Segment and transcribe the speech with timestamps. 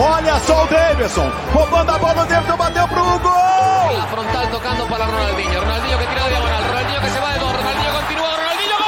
[0.00, 3.96] Olha só o Davidson, roubando a bola, o Davidson bateu pro gol!
[3.96, 7.38] La frontal tocando para Ronaldinho, Ronaldinho que tira de diagonal, Ronaldinho que se va de
[7.40, 8.86] dos, Ronaldinho continúa, Ronaldinho gol!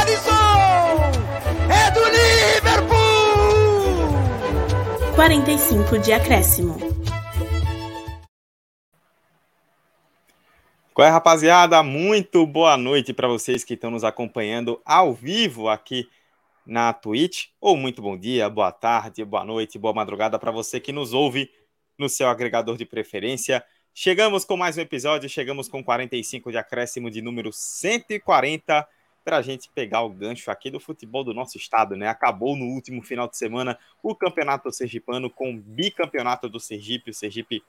[0.00, 1.12] Alisson!
[1.70, 2.02] É do
[2.58, 4.10] Liverpool!
[5.14, 6.76] 45 de acréscimo.
[10.92, 11.80] Qual é, rapaziada?
[11.84, 16.08] Muito boa noite para vocês que estão nos acompanhando ao vivo aqui
[16.66, 17.48] na Twitch.
[17.60, 21.50] Ou muito bom dia, boa tarde, boa noite, boa madrugada para você que nos ouve
[21.98, 23.64] no seu agregador de preferência.
[23.94, 28.88] Chegamos com mais um episódio, chegamos com 45 de acréscimo de número 140
[29.24, 32.08] para a gente pegar o gancho aqui do futebol do nosso estado, né?
[32.08, 37.10] Acabou no último final de semana o Campeonato Sergipano com o bicampeonato do Sergipe.
[37.10, 37.62] O Sergipe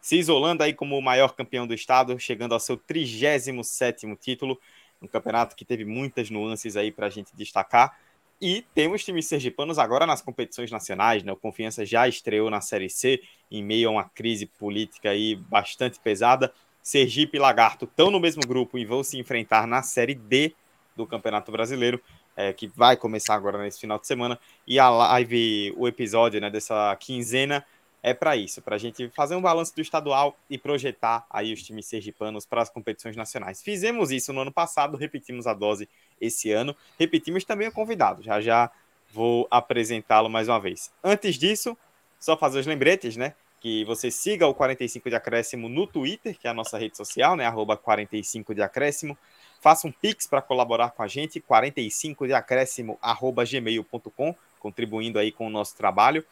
[0.00, 4.60] se isolando aí como o maior campeão do estado, chegando ao seu 37º título,
[5.00, 7.98] um campeonato que teve muitas nuances aí para a gente destacar.
[8.40, 11.32] E temos times sergipanos agora nas competições nacionais, né?
[11.32, 15.98] O Confiança já estreou na Série C, em meio a uma crise política aí bastante
[15.98, 16.52] pesada.
[16.80, 20.54] Sergipe e Lagarto estão no mesmo grupo e vão se enfrentar na Série D
[20.96, 22.00] do Campeonato Brasileiro,
[22.36, 24.38] é, que vai começar agora nesse final de semana.
[24.66, 27.64] E a live, o episódio né, dessa quinzena
[28.02, 31.62] é para isso, para a gente fazer um balanço do estadual e projetar aí os
[31.62, 33.62] times sergipanos para as competições nacionais.
[33.62, 35.88] Fizemos isso no ano passado, repetimos a dose
[36.20, 38.22] esse ano, repetimos também o convidado.
[38.22, 38.70] Já já
[39.12, 40.92] vou apresentá-lo mais uma vez.
[41.02, 41.76] Antes disso,
[42.18, 43.34] só fazer os lembretes, né?
[43.60, 47.34] Que você siga o 45 de acréscimo no Twitter, que é a nossa rede social,
[47.34, 47.44] né?
[47.46, 49.18] Arroba 45 de acréscimo.
[49.60, 55.32] Faça um pix para colaborar com a gente, 45 de acréscimo, arroba gmail.com, contribuindo aí
[55.32, 56.24] com o nosso trabalho.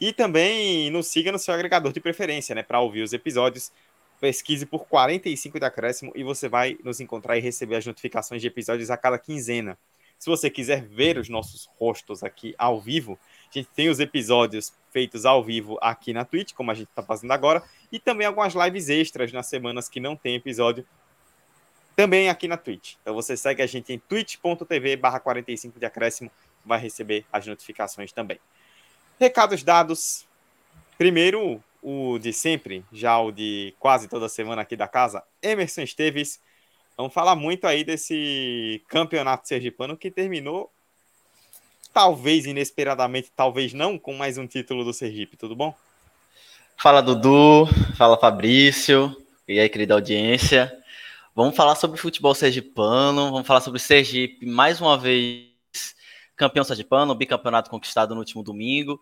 [0.00, 2.62] E também nos siga no seu agregador de preferência, né?
[2.62, 3.72] Para ouvir os episódios.
[4.20, 8.48] Pesquise por 45 de acréscimo e você vai nos encontrar e receber as notificações de
[8.48, 9.78] episódios a cada quinzena.
[10.18, 13.16] Se você quiser ver os nossos rostos aqui ao vivo,
[13.48, 17.02] a gente tem os episódios feitos ao vivo aqui na Twitch, como a gente está
[17.02, 17.62] fazendo agora,
[17.92, 20.84] e também algumas lives extras nas semanas que não tem episódio,
[21.94, 22.94] também aqui na Twitch.
[23.00, 26.30] Então você segue a gente em twitch.tv barra 45 de acréscimo,
[26.64, 28.40] vai receber as notificações também.
[29.18, 30.24] Recados dados.
[30.96, 36.40] Primeiro, o de sempre, já o de quase toda semana aqui da casa, Emerson Esteves.
[36.96, 40.70] Vamos falar muito aí desse campeonato sergipano que terminou,
[41.92, 45.36] talvez inesperadamente, talvez não, com mais um título do Sergipe.
[45.36, 45.74] Tudo bom?
[46.76, 49.16] Fala Dudu, fala Fabrício,
[49.48, 50.72] e aí, querida audiência.
[51.34, 55.47] Vamos falar sobre futebol sergipano, vamos falar sobre Sergipe mais uma vez
[56.38, 59.00] campeão sergipano, bicampeonato conquistado no último domingo.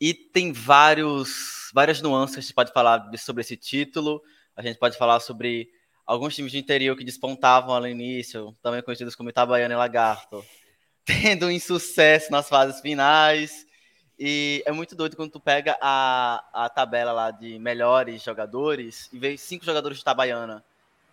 [0.00, 4.22] E tem vários, várias nuances que a gente pode falar sobre esse título.
[4.54, 5.70] A gente pode falar sobre
[6.06, 10.44] alguns times de interior que despontavam no início, também conhecidos como Itabaiana e Lagarto,
[11.04, 13.66] tendo insucesso nas fases finais.
[14.18, 19.18] E é muito doido quando tu pega a, a tabela lá de melhores jogadores e
[19.18, 20.62] vê cinco jogadores de Itabaiana.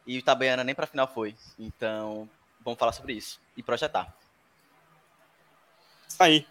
[0.05, 1.35] E o Itabaiana nem para final foi.
[1.57, 2.29] Então,
[2.63, 4.22] vamos falar sobre isso e projetar.
[6.19, 6.45] Aí.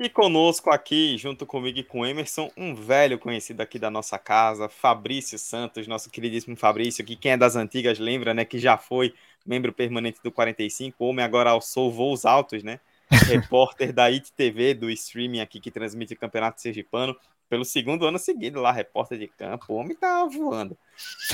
[0.00, 4.16] E conosco aqui, junto comigo e com o Emerson, um velho conhecido aqui da nossa
[4.16, 8.78] casa, Fabrício Santos, nosso queridíssimo Fabrício, que quem é das antigas lembra, né, que já
[8.78, 9.12] foi
[9.44, 12.78] membro permanente do 45, homem agora alçou voos altos, né?
[13.26, 17.16] repórter da IT TV, do streaming aqui que transmite o Campeonato Sergipano,
[17.48, 20.78] pelo segundo ano seguido lá, repórter de campo, o homem tá voando.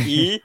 [0.06, 0.40] E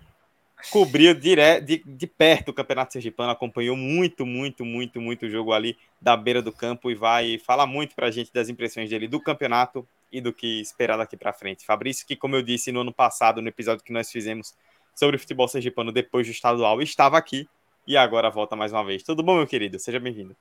[0.71, 1.61] cobriu dire...
[1.61, 6.15] de, de perto o Campeonato Sergipano, acompanhou muito, muito, muito, muito o jogo ali da
[6.17, 9.87] beira do campo e vai falar muito para a gente das impressões dele do campeonato
[10.11, 11.65] e do que esperar daqui para frente.
[11.65, 14.53] Fabrício, que como eu disse no ano passado, no episódio que nós fizemos
[14.95, 17.47] sobre o futebol sergipano depois do estadual, estava aqui
[17.87, 19.03] e agora volta mais uma vez.
[19.03, 19.79] Tudo bom, meu querido?
[19.79, 20.35] Seja bem-vindo.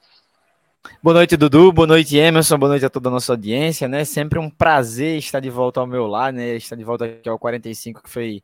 [1.02, 1.72] Boa noite, Dudu.
[1.72, 2.58] Boa noite, Emerson.
[2.58, 4.04] Boa noite a toda a nossa audiência, né?
[4.04, 6.56] Sempre um prazer estar de volta ao meu lar, né?
[6.56, 8.42] Estar de volta aqui ao 45, que foi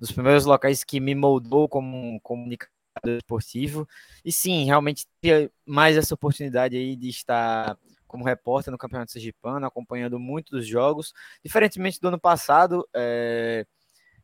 [0.00, 2.70] dos primeiros locais que me moldou como um comunicador
[3.16, 3.88] esportivo.
[4.24, 7.76] E sim, realmente ter mais essa oportunidade aí de estar
[8.06, 11.12] como repórter no Campeonato Sergipano, acompanhando muito dos jogos.
[11.42, 13.66] Diferentemente do ano passado, é,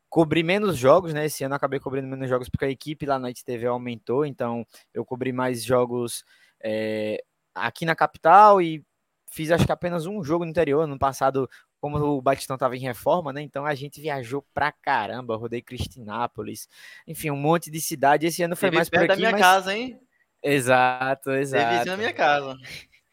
[0.09, 1.25] cobri menos jogos, né?
[1.25, 5.05] Esse ano acabei cobrindo menos jogos porque a equipe lá na ITV aumentou, então eu
[5.05, 6.23] cobri mais jogos
[6.63, 7.23] é,
[7.55, 8.83] aqui na capital e
[9.31, 10.85] fiz acho que apenas um jogo no interior.
[10.85, 11.49] No passado,
[11.79, 13.41] como o Batistão estava em reforma, né?
[13.41, 16.67] Então a gente viajou pra caramba, rodei Cristinápolis,
[17.07, 18.27] enfim, um monte de cidade.
[18.27, 19.41] Esse ano foi Teve mais perto por aqui, da minha mas...
[19.41, 19.99] casa, hein?
[20.43, 21.77] Exato, exato.
[21.77, 22.57] Teve na minha casa.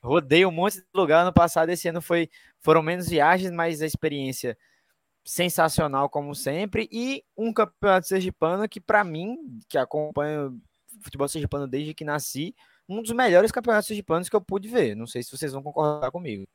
[0.03, 2.29] Rodei um monte de lugar ano passado, esse ano foi
[2.61, 4.57] foram menos viagens, mas a experiência
[5.25, 9.37] sensacional como sempre e um campeonato sergipano que para mim,
[9.69, 10.59] que acompanho
[11.03, 12.55] futebol sergipano desde que nasci,
[12.89, 14.95] um dos melhores campeonatos sergipanos que eu pude ver.
[14.97, 16.47] Não sei se vocês vão concordar comigo.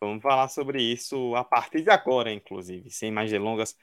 [0.00, 3.76] Vamos falar sobre isso a partir de agora, inclusive, sem mais delongas.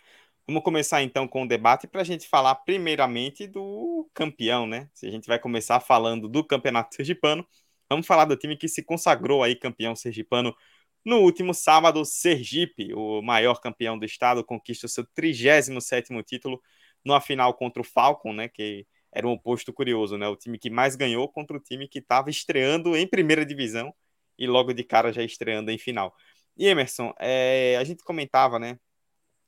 [0.48, 4.90] Vamos começar então com o debate para a gente falar primeiramente do campeão, né?
[4.94, 7.46] Se a gente vai começar falando do campeonato sergipano,
[7.90, 10.56] vamos falar do time que se consagrou aí campeão sergipano
[11.04, 12.06] no último sábado.
[12.06, 16.62] Sergipe, o maior campeão do estado, conquista o seu 37º título
[17.04, 18.48] numa final contra o Falcon, né?
[18.48, 20.28] Que era um oposto curioso, né?
[20.28, 23.94] O time que mais ganhou contra o time que estava estreando em primeira divisão
[24.38, 26.14] e logo de cara já estreando em final.
[26.58, 28.78] E Emerson, é, a gente comentava, né,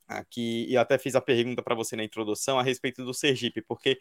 [0.08, 4.00] aqui, e até fiz a pergunta para você na introdução a respeito do Sergipe, porque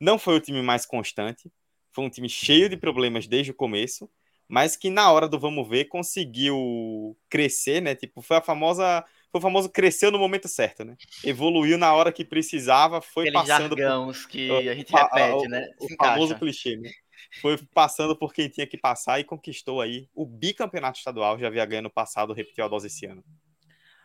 [0.00, 1.50] não foi o time mais constante,
[1.92, 4.10] foi um time cheio de problemas desde o começo,
[4.48, 7.94] mas que na hora do vamos ver conseguiu crescer, né?
[7.94, 10.96] Tipo, foi a famosa, foi o famoso cresceu no momento certo, né?
[11.22, 14.28] Evoluiu na hora que precisava, foi Aqueles passando jargões por...
[14.30, 15.64] que a gente repete, o, né?
[15.78, 16.12] Se o encaixa.
[16.12, 16.90] famoso clichê, né?
[17.40, 21.64] foi passando por quem tinha que passar e conquistou aí o bicampeonato estadual, já havia
[21.66, 23.22] ganho no passado, repetiu a dose esse ano.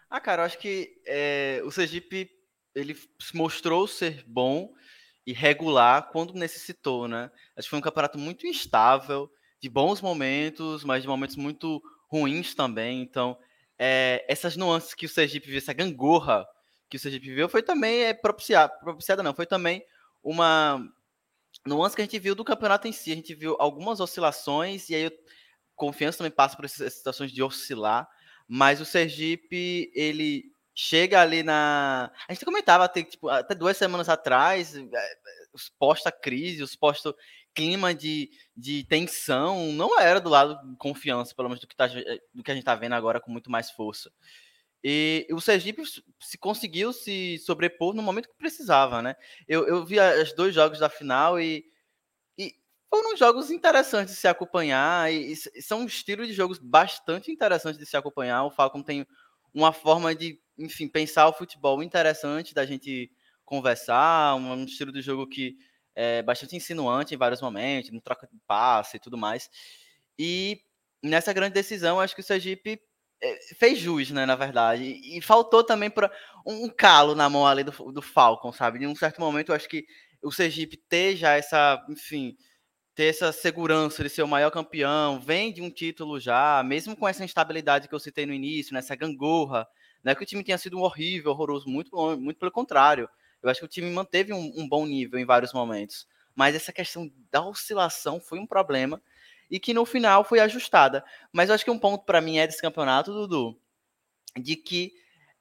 [0.10, 2.30] Ah, cara, eu acho que é, o Sergipe
[2.75, 2.96] ele
[3.34, 4.74] mostrou ser bom
[5.25, 7.31] e regular quando necessitou, né?
[7.56, 9.31] Acho que foi um campeonato muito instável,
[9.62, 13.02] de bons momentos, mas de momentos muito ruins também.
[13.02, 13.38] Então,
[13.78, 16.46] é, essas nuances que o Sergipe viu, essa gangorra
[16.90, 19.84] que o Sergipe viu, foi também é propiciada, propiciada não, foi também
[20.24, 20.80] uma
[21.66, 24.96] nuance que a gente viu do campeonato em si, a gente viu algumas oscilações, e
[24.96, 25.12] aí
[25.75, 28.08] confiança também passa por essas situações de oscilar,
[28.48, 32.12] mas o Sergipe, ele chega ali na.
[32.28, 34.84] A gente comentava até, tipo, até duas semanas atrás, é,
[35.54, 36.75] os posta-crise, os
[37.54, 41.88] posta-clima de, de tensão, não era do lado de confiança, pelo menos do que, tá,
[42.34, 44.12] do que a gente está vendo agora com muito mais força.
[44.84, 45.82] E o Sergipe
[46.20, 49.16] se conseguiu se sobrepor no momento que precisava, né?
[49.48, 51.64] Eu, eu vi os dois jogos da final e,
[52.38, 52.54] e
[52.90, 57.80] foram jogos interessantes de se acompanhar e, e são um estilo de jogos bastante interessantes
[57.80, 58.44] de se acompanhar.
[58.44, 59.08] O Falcon tem
[59.54, 63.10] uma forma de, enfim, pensar o futebol interessante da gente
[63.46, 65.56] conversar, um, um estilo de jogo que
[65.95, 69.50] é bastante insinuante em vários momentos, no troca de passe e tudo mais.
[70.18, 70.62] E
[71.04, 72.80] nessa grande decisão, acho que o Sergipe
[73.22, 74.84] é, fez jus, né, na verdade.
[74.84, 76.12] E, faltou também para
[76.45, 78.84] um calo na mão ali do, do Falcon, sabe?
[78.84, 79.86] Em um certo momento, eu acho que
[80.22, 82.36] o Sergipe ter já essa, enfim,
[82.96, 87.07] ter essa segurança de ser o maior campeão, vem de um título já, mesmo com
[87.07, 89.68] essa instabilidade que eu citei no início, nessa gangorra,
[90.04, 93.10] não é que o time tenha sido horrível, horroroso, muito, muito pelo contrário.
[93.44, 96.07] Eu acho que o time manteve um, um bom nível em vários momentos.
[96.36, 99.01] Mas essa questão da oscilação foi um problema
[99.50, 101.04] e que no final foi ajustada.
[101.31, 103.60] Mas eu acho que um ponto para mim é desse campeonato, Dudu,
[104.38, 104.94] de que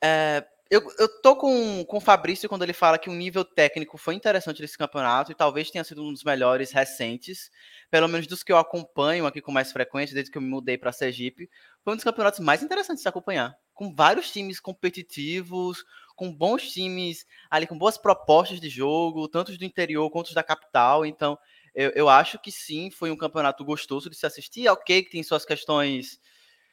[0.02, 3.98] é, eu, eu tô com, com o Fabrício quando ele fala que o nível técnico
[3.98, 7.50] foi interessante desse campeonato e talvez tenha sido um dos melhores recentes,
[7.90, 10.78] pelo menos dos que eu acompanho aqui com mais frequência, desde que eu me mudei
[10.78, 11.50] para Sergipe.
[11.84, 15.84] Foi um dos campeonatos mais interessantes de se acompanhar, com vários times competitivos,
[16.22, 21.04] com bons times ali, com boas propostas de jogo, tanto do interior quanto da capital.
[21.04, 21.36] Então,
[21.74, 24.68] eu, eu acho que sim, foi um campeonato gostoso de se assistir.
[24.68, 26.20] É ok que tem suas questões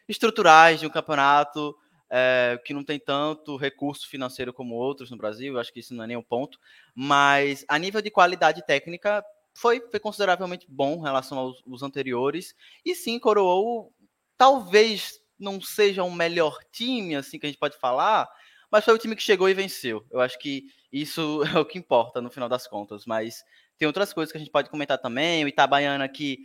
[0.07, 1.75] estruturais de um campeonato
[2.11, 5.95] é, que não tem tanto recurso financeiro como outros no Brasil, eu acho que isso
[5.95, 6.59] não é nenhum ponto,
[6.93, 9.23] mas a nível de qualidade técnica
[9.55, 12.53] foi, foi consideravelmente bom em relação aos, aos anteriores,
[12.85, 13.91] e sim, coroou,
[14.37, 18.29] talvez não seja o melhor time, assim, que a gente pode falar,
[18.71, 20.06] mas foi o time que chegou e venceu.
[20.11, 23.44] Eu acho que isso é o que importa no final das contas, mas
[23.78, 25.44] tem outras coisas que a gente pode comentar também.
[25.44, 26.40] O Itabaiana que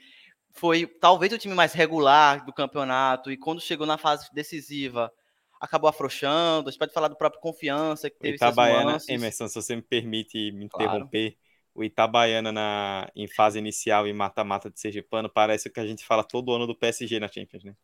[0.52, 5.12] foi talvez o time mais regular do campeonato e quando chegou na fase decisiva
[5.60, 6.68] acabou afrouxando.
[6.68, 10.52] A gente pode falar do próprio Confiança que teve Itabaiana, Emerson, se você me permite
[10.52, 10.90] me claro.
[10.90, 11.36] interromper,
[11.74, 16.04] o Itabaiana na, em fase inicial em mata-mata de Sergipano parece o que a gente
[16.04, 17.74] fala todo ano do PSG na Champions, né?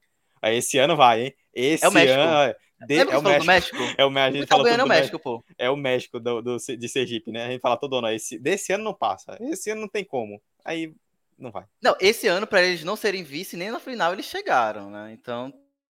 [0.41, 1.35] Aí esse ano vai, hein?
[1.55, 2.21] Esse é o México.
[2.21, 2.55] ano.
[2.87, 3.47] De, é, o México.
[3.47, 3.77] México.
[3.99, 5.45] É o, a gente fala é o México, pô.
[5.59, 7.45] É o México do, do, de Sergipe, né?
[7.45, 8.09] A gente fala todo ano.
[8.09, 9.37] Esse, desse ano não passa.
[9.41, 10.41] Esse ano não tem como.
[10.65, 10.95] Aí
[11.39, 11.67] não vai.
[11.83, 15.13] Não, esse ano, para eles não serem vice, nem na final eles chegaram, né?
[15.13, 15.53] Então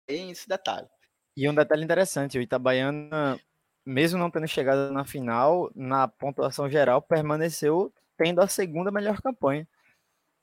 [0.06, 0.88] tem esse detalhe.
[1.36, 3.40] E um detalhe interessante: o Itabaiana,
[3.84, 9.66] mesmo não tendo chegado na final, na pontuação geral, permaneceu tendo a segunda melhor campanha.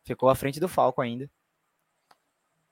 [0.05, 1.29] Ficou à frente do Falco ainda.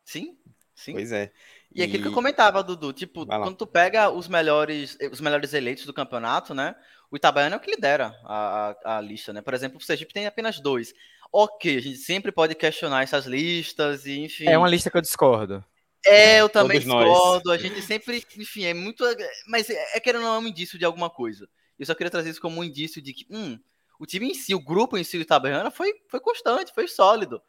[0.03, 0.37] Sim,
[0.73, 0.93] sim.
[0.93, 1.31] Pois é.
[1.73, 5.53] E, e aquilo que eu comentava, Dudu, tipo, quando tu pega os melhores, os melhores
[5.53, 6.75] eleitos do campeonato, né?
[7.09, 9.41] O Itabaiana é o que lidera a, a, a, lista, né?
[9.41, 10.93] Por exemplo, o Sergipe tem apenas dois.
[11.31, 14.45] Ok, a gente sempre pode questionar essas listas e, enfim.
[14.47, 15.63] É uma lista que eu discordo.
[16.05, 17.49] É, eu também Todos discordo.
[17.49, 17.59] Nós.
[17.59, 19.03] A gente sempre, enfim, é muito.
[19.47, 21.47] Mas é, é que não é um indício de alguma coisa.
[21.77, 23.59] Eu só queria trazer isso como um indício de que, hum,
[23.99, 27.41] O time em si, o grupo em si do Itabaiana foi, foi constante, foi sólido.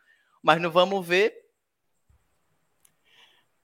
[0.42, 1.34] Mas não vamos ver.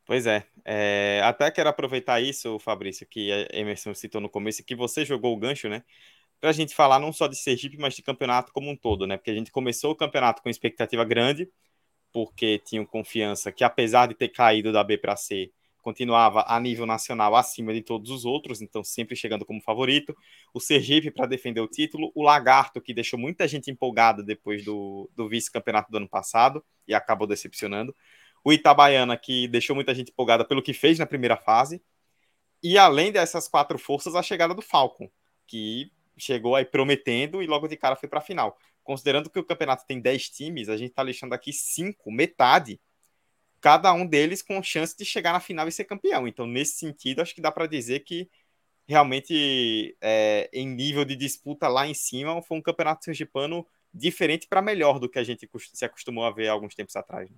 [0.07, 4.75] Pois é, é, até quero aproveitar isso, Fabrício, que a Emerson citou no começo, que
[4.77, 5.83] você jogou o gancho, né?
[6.41, 9.17] Para a gente falar não só de Sergipe, mas de campeonato como um todo, né?
[9.17, 11.51] Porque a gente começou o campeonato com expectativa grande,
[12.13, 16.87] porque tinham confiança que, apesar de ter caído da B para C, continuava a nível
[16.87, 20.17] nacional acima de todos os outros, então sempre chegando como favorito.
[20.55, 25.11] O Sergipe para defender o título, o Lagarto, que deixou muita gente empolgada depois do,
[25.17, 27.95] do vice-campeonato do ano passado e acabou decepcionando.
[28.45, 31.83] O Itabaiana, que deixou muita gente empolgada pelo que fez na primeira fase.
[32.63, 35.11] E além dessas quatro forças, a chegada do Falcon,
[35.47, 39.45] que chegou aí prometendo e logo de cara foi para a final considerando que o
[39.45, 42.79] campeonato tem 10 times, a gente está deixando aqui 5, metade,
[43.61, 46.29] cada um deles com chance de chegar na final e ser campeão.
[46.29, 48.31] Então, nesse sentido, acho que dá para dizer que
[48.87, 54.61] realmente, é, em nível de disputa lá em cima, foi um campeonato sergipano diferente para
[54.61, 57.31] melhor do que a gente se acostumou a ver alguns tempos atrás.
[57.31, 57.37] Né?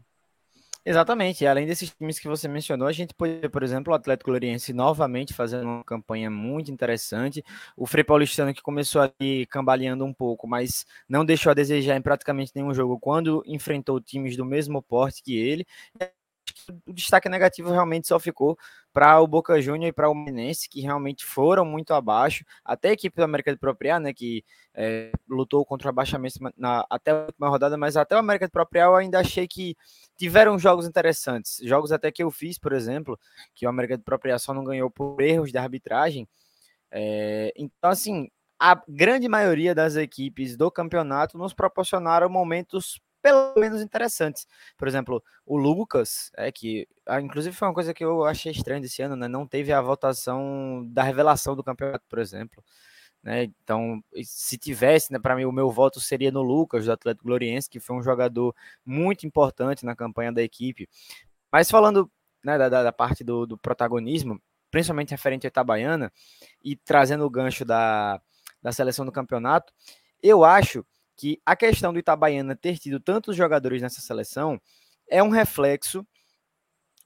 [0.88, 1.43] Exatamente.
[1.43, 4.31] E além desses times que você mencionou, a gente pode ver, por exemplo, o Atlético
[4.31, 7.45] Gloriense novamente fazendo uma campanha muito interessante.
[7.76, 12.02] O Frei Paulistano que começou ali cambaleando um pouco, mas não deixou a desejar em
[12.02, 15.66] praticamente nenhum jogo quando enfrentou times do mesmo porte que ele
[16.87, 18.58] o destaque negativo realmente só ficou
[18.92, 22.44] para o Boca Júnior e para o Minense, que realmente foram muito abaixo.
[22.64, 24.44] Até a equipe do América de Propriar, né, que
[24.75, 28.52] é, lutou contra o abaixamento na, até a última rodada, mas até o América de
[28.52, 29.76] Propriar eu ainda achei que
[30.16, 31.61] tiveram jogos interessantes.
[31.62, 33.18] Jogos até que eu fiz, por exemplo,
[33.54, 36.26] que o América de Propriar só não ganhou por erros de arbitragem.
[36.90, 43.83] É, então, assim, a grande maioria das equipes do campeonato nos proporcionaram momentos pelo menos
[43.83, 44.47] interessantes.
[44.78, 48.80] Por exemplo, o Lucas, é que ah, inclusive foi uma coisa que eu achei estranha
[48.80, 49.26] desse ano, né?
[49.26, 52.62] Não teve a votação da revelação do campeonato, por exemplo.
[53.25, 53.45] Né?
[53.64, 57.68] Então, se tivesse, né, para mim, o meu voto seria no Lucas, do Atlético Gloriense,
[57.68, 58.54] que foi um jogador
[58.85, 60.88] muito importante na campanha da equipe.
[61.50, 62.09] Mas falando
[62.45, 64.40] né, da, da, parte do, do, protagonismo,
[64.71, 66.12] principalmente referente à Itabaiana,
[66.62, 68.21] e trazendo o gancho da,
[68.62, 69.73] da seleção do campeonato,
[70.23, 74.61] eu acho que a questão do Itabaiana ter tido tantos jogadores nessa seleção
[75.08, 76.06] é um reflexo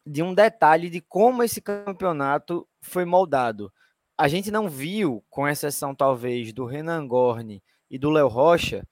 [0.04, 3.72] de um detalhe de como esse campeonato foi moldado.
[4.18, 8.86] A gente não viu, com exceção talvez do Renan Gorni e do Léo Rocha,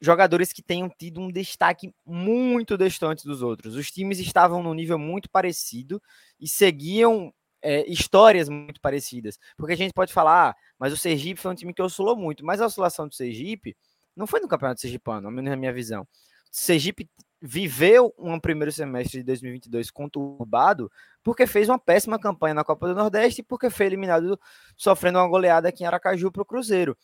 [0.00, 3.76] jogadores que tenham tido um destaque muito distante dos outros.
[3.76, 6.02] Os times estavam num nível muito parecido
[6.40, 9.38] e seguiam é, histórias muito parecidas.
[9.56, 12.44] Porque a gente pode falar, ah, mas o Sergipe foi um time que oscilou muito,
[12.44, 13.76] mas a oscilação do Sergipe
[14.16, 16.06] não foi no Campeonato Sergipano, ao menos na minha visão.
[16.50, 17.08] Sergipe
[17.40, 20.92] viveu um primeiro semestre de 2022 conturbado
[21.24, 24.38] porque fez uma péssima campanha na Copa do Nordeste e porque foi eliminado
[24.76, 26.96] sofrendo uma goleada aqui em Aracaju para o Cruzeiro.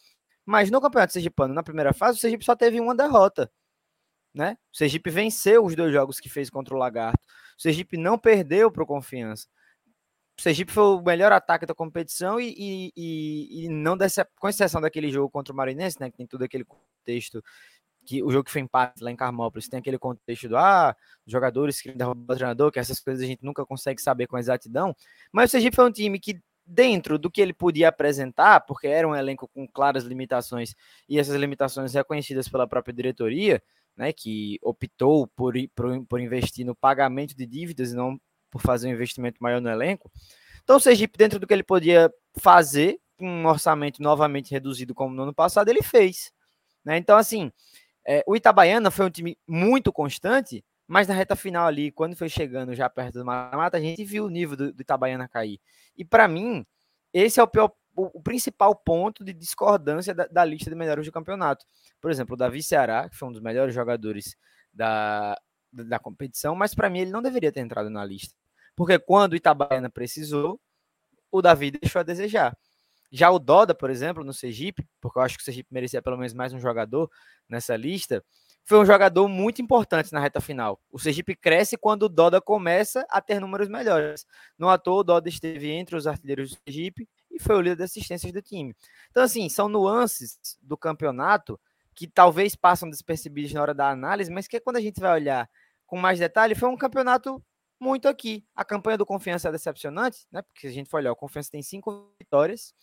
[0.46, 3.50] Mas no Campeonato Sergipano, na primeira fase, o Sergipe só teve uma derrota.
[4.32, 4.56] Né?
[4.72, 7.22] O Sergipe venceu os dois jogos que fez contra o Lagarto.
[7.58, 9.48] O Sergipe não perdeu para o Confiança.
[10.38, 14.48] O Sergipe foi o melhor ataque da competição e, e, e, e não dessa, com
[14.48, 16.64] exceção daquele jogo contra o Marinense, né, que tem todo aquele
[17.08, 17.42] contexto
[18.04, 20.96] que o jogo que foi empate lá em Carmópolis tem aquele contexto do ah,
[21.26, 24.94] jogadores que derrubam o treinador, que essas coisas a gente nunca consegue saber com exatidão.
[25.30, 29.06] Mas o Sergipe foi um time que dentro do que ele podia apresentar, porque era
[29.06, 30.74] um elenco com claras limitações
[31.06, 33.62] e essas limitações reconhecidas pela própria diretoria,
[33.94, 38.18] né, que optou por, por, por investir no pagamento de dívidas e não
[38.50, 40.10] por fazer um investimento maior no elenco.
[40.62, 45.24] Então o Sergipe, dentro do que ele podia fazer, um orçamento novamente reduzido como no
[45.24, 46.32] ano passado, ele fez.
[46.88, 46.97] Né?
[46.97, 47.52] Então, assim,
[48.07, 52.30] é, o Itabaiana foi um time muito constante, mas na reta final ali, quando foi
[52.30, 55.61] chegando já perto do mata-mata, a gente viu o nível do, do Itabaiana cair.
[55.95, 56.64] E para mim,
[57.12, 61.04] esse é o, pior, o, o principal ponto de discordância da, da, lista de melhores
[61.04, 61.62] do campeonato.
[62.00, 64.35] Por exemplo, o Davi Ceará, que foi um dos melhores jogadores
[64.73, 65.38] da,
[65.71, 68.35] da, da competição, mas para mim ele não deveria ter entrado na lista.
[68.75, 70.59] Porque quando o Itabaiana precisou,
[71.30, 72.57] o Davi deixou a desejar.
[73.10, 76.16] Já o Doda, por exemplo, no Sergipe, porque eu acho que o Sergipe merecia pelo
[76.16, 77.10] menos mais um jogador
[77.48, 78.22] nessa lista,
[78.64, 80.78] foi um jogador muito importante na reta final.
[80.90, 84.26] O Sergipe cresce quando o Doda começa a ter números melhores.
[84.58, 87.76] No à toa, o Doda esteve entre os artilheiros do Sergipe e foi o líder
[87.76, 88.76] de assistências do time.
[89.10, 91.58] Então, assim, são nuances do campeonato
[91.94, 95.48] que talvez passam despercebidas na hora da análise, mas que quando a gente vai olhar
[95.86, 97.42] com mais detalhe, foi um campeonato
[97.80, 98.44] muito aqui.
[98.54, 100.42] A campanha do Confiança é decepcionante, né?
[100.42, 102.74] Porque a gente for olhar, o Confiança tem cinco vitórias,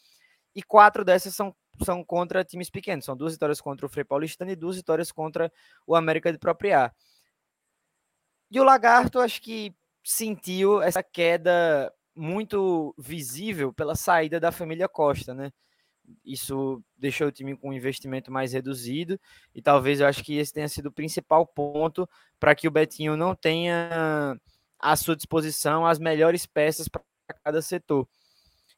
[0.55, 3.05] e quatro dessas são, são contra times pequenos.
[3.05, 5.51] São duas vitórias contra o Frei Paulistano e duas vitórias contra
[5.85, 6.95] o América de Propriar.
[8.49, 15.33] E o Lagarto, acho que sentiu essa queda muito visível pela saída da família Costa,
[15.33, 15.51] né?
[16.23, 19.19] Isso deixou o time com um investimento mais reduzido
[19.53, 22.07] e talvez eu acho que esse tenha sido o principal ponto
[22.39, 24.39] para que o Betinho não tenha
[24.79, 27.01] à sua disposição as melhores peças para
[27.43, 28.07] cada setor.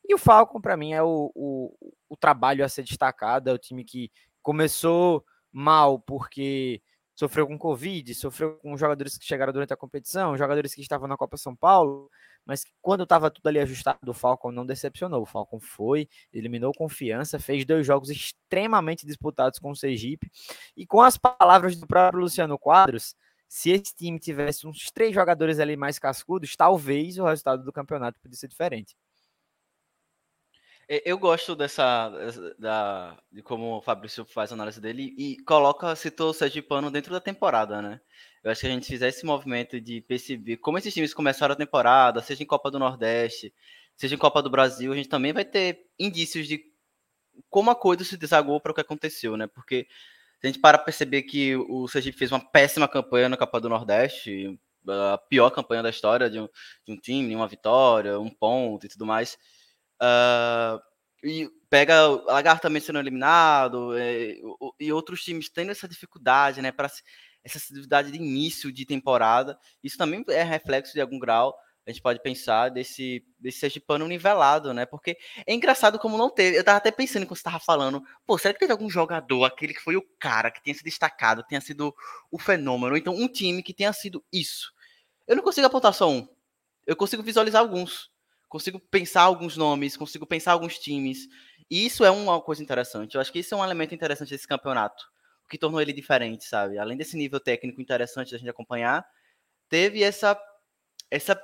[0.07, 1.75] E o Falcon, para mim, é o, o,
[2.07, 3.49] o, trabalho a ser destacado.
[3.49, 4.09] É o time que
[4.41, 6.81] começou mal porque
[7.13, 11.17] sofreu com Covid, sofreu com jogadores que chegaram durante a competição, jogadores que estavam na
[11.17, 12.09] Copa São Paulo,
[12.45, 15.23] mas quando estava tudo ali ajustado, o Falcon não decepcionou.
[15.23, 20.31] O Falcon foi, eliminou confiança, fez dois jogos extremamente disputados com o Sergipe.
[20.75, 23.15] E com as palavras do próprio Luciano Quadros,
[23.49, 28.19] se esse time tivesse uns três jogadores ali mais cascudos, talvez o resultado do campeonato
[28.21, 28.95] pudesse ser diferente.
[30.89, 32.09] Eu gosto dessa
[32.57, 37.11] da, de como o Fabrício faz a análise dele e coloca, citou o Sergipano dentro
[37.11, 37.99] da temporada, né?
[38.41, 41.57] Eu acho que a gente fizer esse movimento de perceber como esses times começaram a
[41.57, 43.53] temporada, seja em Copa do Nordeste,
[43.97, 46.63] seja em Copa do Brasil, a gente também vai ter indícios de
[47.49, 49.45] como a coisa se desagou para o que aconteceu, né?
[49.45, 49.87] Porque
[50.41, 54.57] a gente para perceber que o Sergipe fez uma péssima campanha na Copa do Nordeste,
[54.87, 56.47] a pior campanha da história de um,
[56.85, 59.37] de um time, uma vitória, um ponto e tudo mais
[60.01, 60.81] Uh,
[61.23, 64.37] e pega o Lagarto também sendo eliminado, é,
[64.79, 66.71] e outros times tendo essa dificuldade, né?
[66.71, 66.89] Para
[67.43, 69.57] essa dificuldade de início de temporada.
[69.83, 71.57] Isso também é reflexo de algum grau.
[71.85, 74.85] A gente pode pensar desse, desse Sergipano nivelado, né?
[74.85, 76.57] Porque é engraçado como não teve.
[76.57, 79.73] Eu tava até pensando quando você tava falando, pô, será que teve algum jogador, aquele
[79.73, 81.95] que foi o cara, que tenha se destacado, tenha sido
[82.29, 82.97] o fenômeno?
[82.97, 84.73] Então, um time que tenha sido isso.
[85.25, 86.27] Eu não consigo apontar só um.
[86.85, 88.11] Eu consigo visualizar alguns
[88.47, 91.27] consigo pensar alguns nomes, consigo pensar alguns times.
[91.69, 93.15] E isso é uma coisa interessante.
[93.15, 95.03] Eu acho que isso é um elemento interessante desse campeonato,
[95.45, 96.77] o que tornou ele diferente, sabe?
[96.77, 99.05] Além desse nível técnico interessante da gente acompanhar,
[99.69, 100.39] teve essa
[101.11, 101.41] essa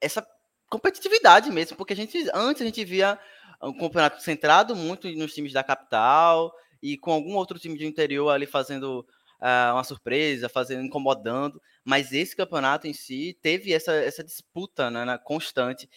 [0.00, 0.26] essa
[0.68, 3.18] competitividade mesmo, porque a gente antes a gente via
[3.62, 8.30] um campeonato centrado muito nos times da capital e com algum outro time de interior
[8.30, 9.06] ali fazendo
[9.40, 15.18] uh, uma surpresa, fazendo incomodando, mas esse campeonato em si teve essa, essa disputa né,
[15.18, 15.88] constante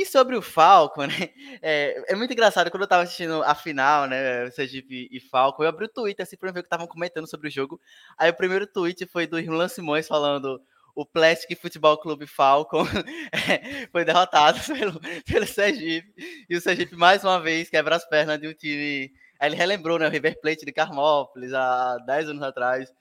[0.00, 1.30] e sobre o Falcon, né?
[1.60, 4.50] É, é, muito engraçado, quando eu tava assistindo a final, né?
[4.50, 7.48] Sergipe e Falcon, eu abri o Twitter assim pra ver o que estavam comentando sobre
[7.48, 7.80] o jogo.
[8.16, 10.60] Aí o primeiro tweet foi do Irlan Simões falando
[10.94, 12.84] o Plastic Futebol Clube Falcon
[13.32, 16.12] é, foi derrotado pelo, pelo Sergipe.
[16.48, 19.12] E o Sergipe, mais uma vez, quebra as pernas de um time.
[19.38, 20.06] Aí ele relembrou, né?
[20.06, 22.92] O River Plate de Carmópolis, há 10 anos atrás.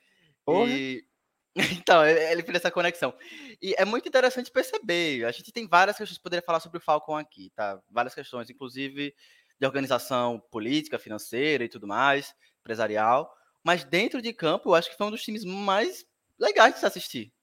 [0.46, 0.70] Porra.
[0.70, 1.04] E
[1.82, 3.14] então, ele fez essa conexão.
[3.62, 5.26] E é muito interessante perceber.
[5.26, 7.82] A gente tem várias questões que poderia falar sobre o Falcon aqui, tá?
[7.90, 9.14] Várias questões, inclusive
[9.60, 13.30] de organização política, financeira e tudo mais, empresarial.
[13.64, 16.06] Mas dentro de campo, eu acho que foi um dos times mais
[16.40, 17.34] legais de se assistir.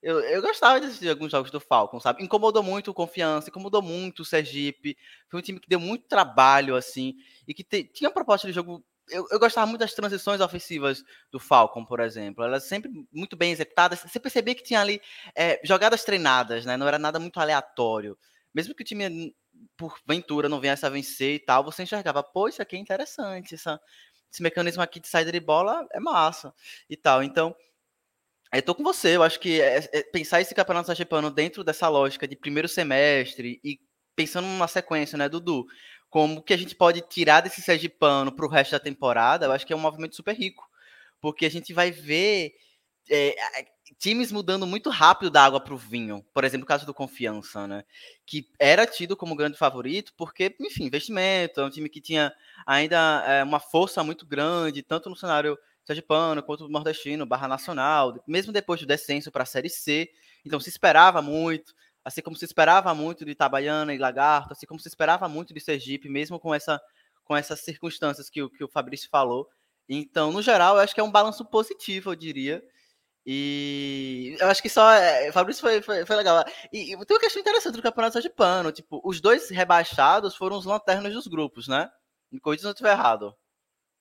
[0.00, 2.22] Eu, eu gostava de assistir alguns jogos do Falcon, sabe?
[2.22, 4.96] Incomodou muito o Confiança, incomodou muito o Sergipe.
[5.28, 7.14] Foi um time que deu muito trabalho, assim,
[7.48, 11.02] e que te, tinha uma proposta de jogo eu, eu, gostava muito das transições ofensivas
[11.30, 12.44] do Falcon, por exemplo.
[12.44, 14.00] Elas sempre muito bem executadas.
[14.00, 15.00] Você percebia que tinha ali
[15.36, 16.76] é, jogadas treinadas, né?
[16.76, 18.18] Não era nada muito aleatório.
[18.54, 19.34] Mesmo que o time,
[19.76, 23.54] por ventura, não viesse a vencer e tal, você enxergava, pô, isso aqui é interessante.
[23.54, 23.80] Essa,
[24.32, 26.54] esse mecanismo aqui de saída de bola é massa
[26.88, 27.22] e tal.
[27.22, 27.54] Então,
[28.52, 29.16] eu tô com você.
[29.16, 33.60] Eu acho que é, é, pensar esse campeonato sergipano dentro dessa lógica de primeiro semestre
[33.64, 33.78] e
[34.16, 35.66] pensando numa sequência, né, Dudu?
[36.14, 39.66] Como que a gente pode tirar desse Sergipano para o resto da temporada, eu acho
[39.66, 40.64] que é um movimento super rico.
[41.20, 42.54] Porque a gente vai ver
[43.10, 43.34] é,
[43.98, 46.24] times mudando muito rápido da água para o vinho.
[46.32, 47.82] Por exemplo, o caso do Confiança, né?
[48.24, 52.32] Que era tido como grande favorito, porque, enfim, investimento, é um time que tinha
[52.64, 58.22] ainda é, uma força muito grande, tanto no cenário sergipano quanto no nordestino, barra nacional,
[58.24, 60.08] mesmo depois do descenso para a Série C.
[60.46, 61.74] Então se esperava muito
[62.04, 65.60] assim como se esperava muito de Itabaiana e Lagarto, assim como se esperava muito de
[65.60, 66.80] Sergipe, mesmo com, essa,
[67.24, 69.48] com essas circunstâncias que, que o Fabrício falou.
[69.88, 72.62] Então, no geral, eu acho que é um balanço positivo, eu diria.
[73.26, 74.92] E eu acho que só.
[74.92, 76.44] É, Fabrício foi, foi, foi, legal.
[76.70, 78.70] E, e tem uma questão interessante do Campeonato de Pano.
[78.70, 81.90] Tipo, os dois rebaixados foram os lanternas dos grupos, né?
[82.30, 83.34] Me corrija se eu estiver errado.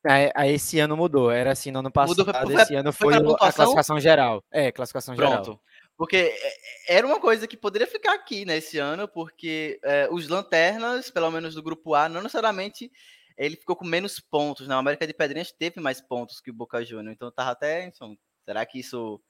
[0.06, 1.32] Aí esse ano mudou.
[1.32, 2.26] Era assim no ano passado.
[2.26, 4.44] Mudou, esse ano foi, foi a classificação geral.
[4.52, 5.44] É, classificação Pronto.
[5.46, 5.62] geral.
[5.98, 10.28] Porque é, era uma coisa que poderia ficar aqui nesse né, ano, porque é, os
[10.28, 12.92] lanternas, pelo menos do grupo A, não necessariamente
[13.38, 14.68] ele ficou com menos pontos.
[14.68, 14.80] Na né?
[14.80, 17.16] América de Pedrinhas teve mais pontos que o Boca Juniors.
[17.16, 17.86] Então tava até.
[17.86, 19.22] Então, será que isso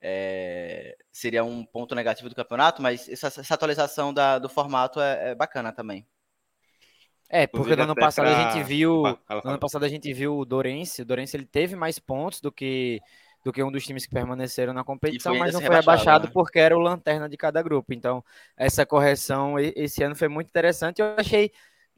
[0.00, 2.82] é, seria um ponto negativo do campeonato?
[2.82, 6.06] Mas essa, essa atualização da, do formato é, é, bacana também.
[7.30, 8.48] É, porque no ano passado pra...
[8.48, 9.02] a gente viu.
[9.02, 11.02] no ano passado a gente viu o Dorense.
[11.02, 13.00] O Dorense ele teve mais pontos do que
[13.44, 16.30] do que um dos times que permaneceram na competição, mas não foi abaixado né?
[16.32, 17.92] porque era o lanterna de cada grupo.
[17.92, 18.24] Então,
[18.56, 21.00] essa correção esse ano foi muito interessante.
[21.00, 21.52] Eu achei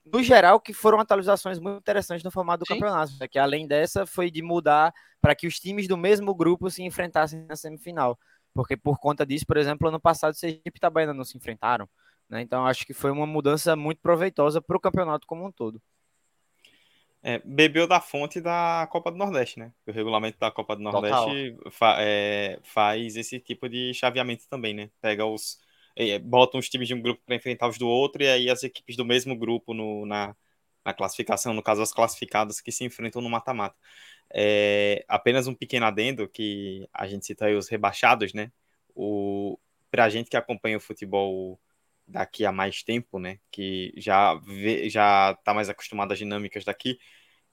[0.05, 2.75] no geral, que foram atualizações muito interessantes no formato do Sim.
[2.75, 3.13] campeonato.
[3.21, 3.29] né?
[3.29, 7.45] Que além dessa, foi de mudar para que os times do mesmo grupo se enfrentassem
[7.47, 8.19] na semifinal.
[8.55, 11.89] Porque por conta disso, por exemplo, ano passado Sergipe e Itabaiana não se enfrentaram.
[12.29, 12.41] Né?
[12.41, 15.81] Então acho que foi uma mudança muito proveitosa para o campeonato como um todo.
[17.23, 19.73] É, bebeu da fonte da Copa do Nordeste, né?
[19.87, 24.91] O regulamento da Copa do Nordeste fa- é, faz esse tipo de chaveamento também, né?
[25.03, 25.61] Pega os.
[25.97, 28.63] é, bota os times de um grupo para enfrentar os do outro, e aí as
[28.63, 30.35] equipes do mesmo grupo no, na,
[30.85, 33.77] na classificação, no caso, as classificadas que se enfrentam no mata-mata.
[34.33, 38.51] É, apenas um pequeno adendo que a gente cita aí os rebaixados, né?
[38.95, 39.59] O,
[39.91, 41.61] pra gente que acompanha o futebol
[42.11, 43.39] daqui a mais tempo, né?
[43.51, 46.99] Que já vê, já tá mais acostumado às dinâmicas daqui.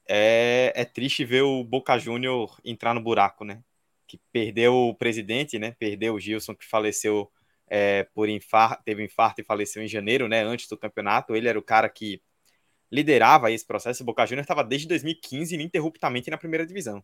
[0.07, 3.63] É, é triste ver o Boca Júnior entrar no buraco, né?
[4.07, 5.75] Que perdeu o presidente, né?
[5.79, 7.31] Perdeu o Gilson, que faleceu
[7.67, 10.43] é, por infarto, teve infarto e faleceu em janeiro, né?
[10.43, 11.35] Antes do campeonato.
[11.35, 12.21] Ele era o cara que
[12.91, 14.03] liderava esse processo.
[14.03, 17.03] O Boca Júnior estava desde 2015 ininterruptamente na primeira divisão.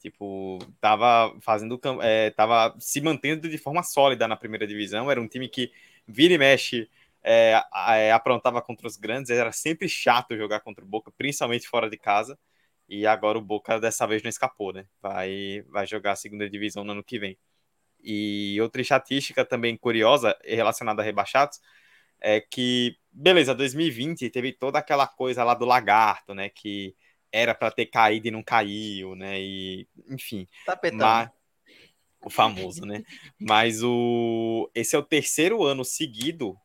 [0.00, 5.10] Tipo, tava fazendo, é, tava se mantendo de forma sólida na primeira divisão.
[5.10, 5.70] Era um time que
[6.06, 6.88] vira e mexe,
[7.22, 11.88] é, é, aprontava contra os grandes, era sempre chato jogar contra o Boca, principalmente fora
[11.88, 12.38] de casa.
[12.88, 14.86] E agora o Boca dessa vez não escapou, né?
[15.00, 17.38] Vai, vai jogar a segunda divisão no ano que vem.
[18.02, 21.60] E outra estatística também curiosa relacionada a rebaixados
[22.20, 26.48] é que, beleza, 2020 teve toda aquela coisa lá do lagarto, né?
[26.48, 26.94] Que
[27.30, 29.40] era para ter caído e não caiu, né?
[29.40, 30.98] E, enfim, Tapetão.
[30.98, 31.30] mas
[32.24, 33.02] o famoso, né?
[33.40, 36.56] Mas o esse é o terceiro ano seguido,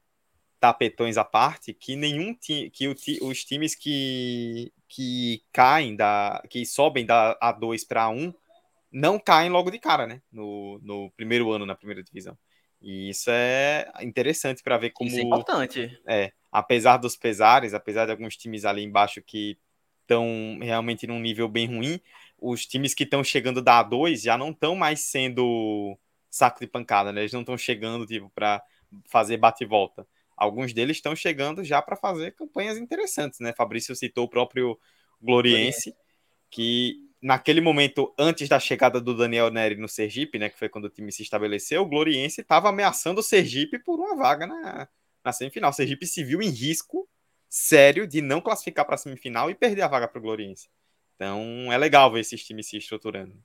[0.60, 6.66] tapetões à parte, que nenhum time, que o os times que que caem da que
[6.66, 8.34] sobem da A2 para A1
[8.92, 10.22] não caem logo de cara, né?
[10.32, 12.38] No, no primeiro ano na primeira divisão.
[12.82, 16.00] E isso é interessante para ver como Isso é importante.
[16.08, 19.58] é, apesar dos pesares, apesar de alguns times ali embaixo que
[20.02, 22.00] estão realmente num nível bem ruim,
[22.40, 25.98] os times que estão chegando da A2 já não estão mais sendo
[26.30, 27.22] saco de pancada, né?
[27.22, 28.62] Eles não estão chegando tipo para
[29.06, 30.08] fazer bate e volta.
[30.36, 33.54] Alguns deles estão chegando já para fazer campanhas interessantes, né?
[33.54, 34.80] Fabrício citou o próprio
[35.22, 35.96] Gloriense,
[36.50, 40.86] que naquele momento antes da chegada do Daniel Neri no Sergipe, né, que foi quando
[40.86, 44.88] o time se estabeleceu, o Gloriense estava ameaçando o Sergipe por uma vaga na,
[45.24, 45.72] na semifinal.
[45.72, 47.10] O Sergipe se viu em risco
[47.50, 50.70] sério de não classificar para a semifinal e perder a vaga para o Gloriense.
[51.18, 53.36] Então é legal ver esses times se estruturando.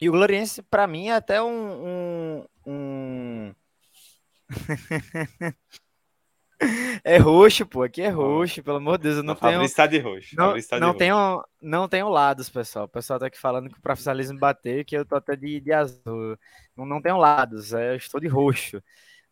[0.00, 1.84] E o Gloriense, para mim, é até um.
[1.86, 3.54] um, um...
[7.04, 7.82] é roxo, pô.
[7.82, 9.18] Aqui é roxo, pelo amor de Deus.
[9.18, 9.62] Eu não o tenho.
[9.62, 10.34] Está de roxo.
[10.34, 10.98] Não, tá de não, roxo.
[10.98, 12.86] tenho, não tenho lados, pessoal.
[12.86, 15.70] O pessoal tá aqui falando que o profissionalismo bateu, que eu tô até de, de
[15.70, 16.38] azul.
[16.74, 18.82] Não, não tenho lados, é, eu estou de roxo.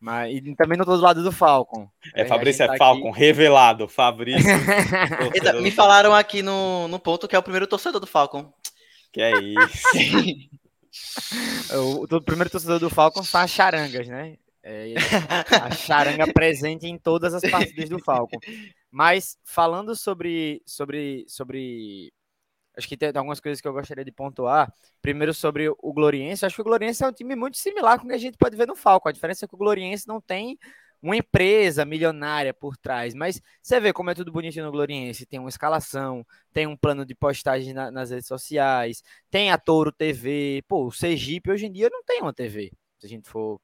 [0.00, 1.88] Mas e também não tô do lado do Falcon.
[2.14, 3.88] É, Fabrício é tá Falcon, revelado.
[3.88, 4.48] Fabrício,
[5.60, 8.52] me falaram aqui no, no ponto que é o primeiro torcedor do Falcon.
[9.12, 10.48] Que é isso.
[11.70, 14.36] O, o primeiro torcedor do Falcon são as charangas, né?
[14.62, 14.94] É,
[15.62, 18.38] a charanga presente em todas as partidas do Falcon.
[18.90, 22.12] Mas falando sobre, sobre, sobre,
[22.78, 24.72] acho que tem algumas coisas que eu gostaria de pontuar.
[25.02, 28.08] Primeiro sobre o Gloriense, acho que o Gloriense é um time muito similar com o
[28.08, 29.08] que a gente pode ver no Falcon.
[29.08, 30.56] A diferença é que o Gloriense não tem
[31.02, 35.38] uma empresa milionária por trás, mas você vê como é tudo bonitinho no Gloriense, tem
[35.38, 40.62] uma escalação, tem um plano de postagem na- nas redes sociais, tem a Touro TV,
[40.66, 43.60] pô, o Sergipe hoje em dia não tem uma TV, se a gente for,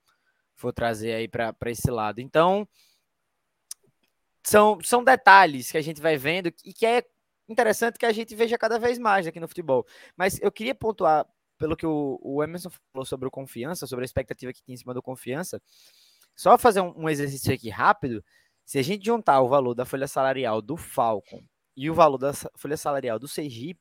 [0.55, 2.20] for trazer aí para esse lado.
[2.20, 2.68] Então,
[4.44, 7.03] são, são detalhes que a gente vai vendo e que é
[7.48, 9.87] interessante que a gente veja cada vez mais aqui no futebol.
[10.16, 11.26] Mas eu queria pontuar,
[11.59, 14.78] pelo que o, o Emerson falou sobre o confiança, sobre a expectativa que tinha em
[14.78, 15.61] cima do confiança,
[16.35, 18.24] só fazer um, um exercício aqui rápido.
[18.64, 21.42] Se a gente juntar o valor da folha salarial do Falcon
[21.76, 23.80] e o valor da folha salarial do Sergipe,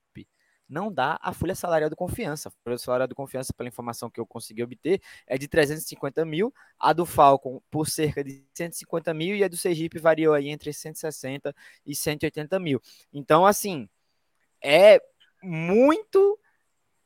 [0.68, 2.50] não dá a folha salarial do Confiança.
[2.50, 6.54] A folha salarial do Confiança, pela informação que eu consegui obter, é de 350 mil.
[6.80, 9.36] A do Falcon, por cerca de 150 mil.
[9.36, 11.54] E a do Sergipe variou aí entre 160
[11.86, 12.82] e 180 mil.
[13.12, 13.88] Então, assim,
[14.62, 15.00] é
[15.42, 16.40] muito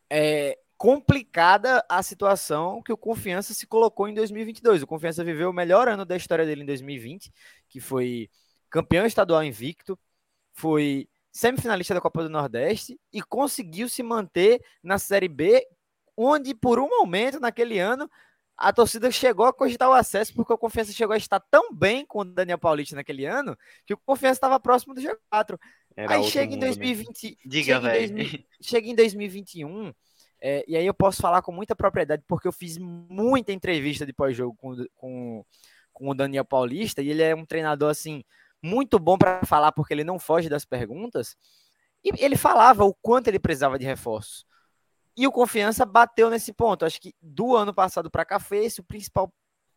[0.10, 4.84] é, complicada a situação que o Confiança se colocou em 2022.
[4.84, 7.34] O Confiança viveu o melhor ano da história dele em 2020,
[7.67, 8.30] que foi
[8.70, 9.98] campeão estadual invicto,
[10.54, 15.66] foi semifinalista da Copa do Nordeste e conseguiu se manter na Série B,
[16.16, 18.10] onde por um momento naquele ano
[18.58, 22.04] a torcida chegou a cogitar o acesso, porque o Confiança chegou a estar tão bem
[22.04, 25.60] com o Daniel Paulista naquele ano, que o Confiança estava próximo do G4.
[25.96, 26.68] Era Aí chega em mundo, né?
[26.68, 28.16] 2020, Diga, velho.
[28.16, 29.94] 2000 chega em 2021,
[30.42, 34.13] é, e aí eu posso falar com muita propriedade, porque eu fiz muita entrevista de
[34.13, 35.46] pós-jogo com, com,
[35.94, 38.24] com o Daniel Paulista, e ele é um treinador, assim,
[38.62, 41.36] muito bom para falar porque ele não foge das perguntas.
[42.04, 44.46] E ele falava o quanto ele precisava de reforços.
[45.15, 46.86] E o Confiança bateu nesse ponto.
[46.86, 49.34] Acho que do ano passado para cá foi esse o principal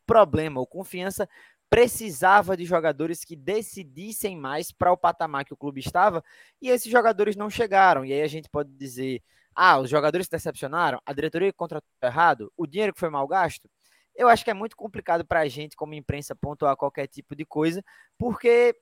[0.06, 0.60] problema.
[0.60, 1.28] O Confiança
[1.70, 6.22] precisava de jogadores que decidissem mais para o patamar que o clube estava,
[6.60, 8.04] e esses jogadores não chegaram.
[8.04, 9.22] E aí a gente pode dizer:
[9.54, 13.70] ah, os jogadores decepcionaram, a diretoria contratou errado, o dinheiro que foi mal gasto.
[14.20, 17.46] Eu acho que é muito complicado para a gente, como imprensa, pontuar qualquer tipo de
[17.46, 17.82] coisa,
[18.18, 18.78] porque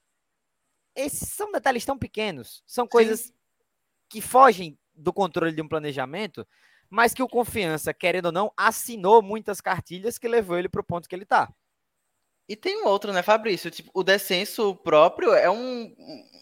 [0.97, 3.33] esses são detalhes tão pequenos, são coisas Sim.
[4.09, 6.45] que fogem do controle de um planejamento,
[6.91, 10.85] mas que o Confiança, querendo ou não, assinou muitas cartilhas que levou ele para o
[10.85, 11.49] ponto que ele está.
[12.49, 13.71] E tem um outro, né, Fabrício?
[13.71, 15.95] Tipo, o descenso próprio é um,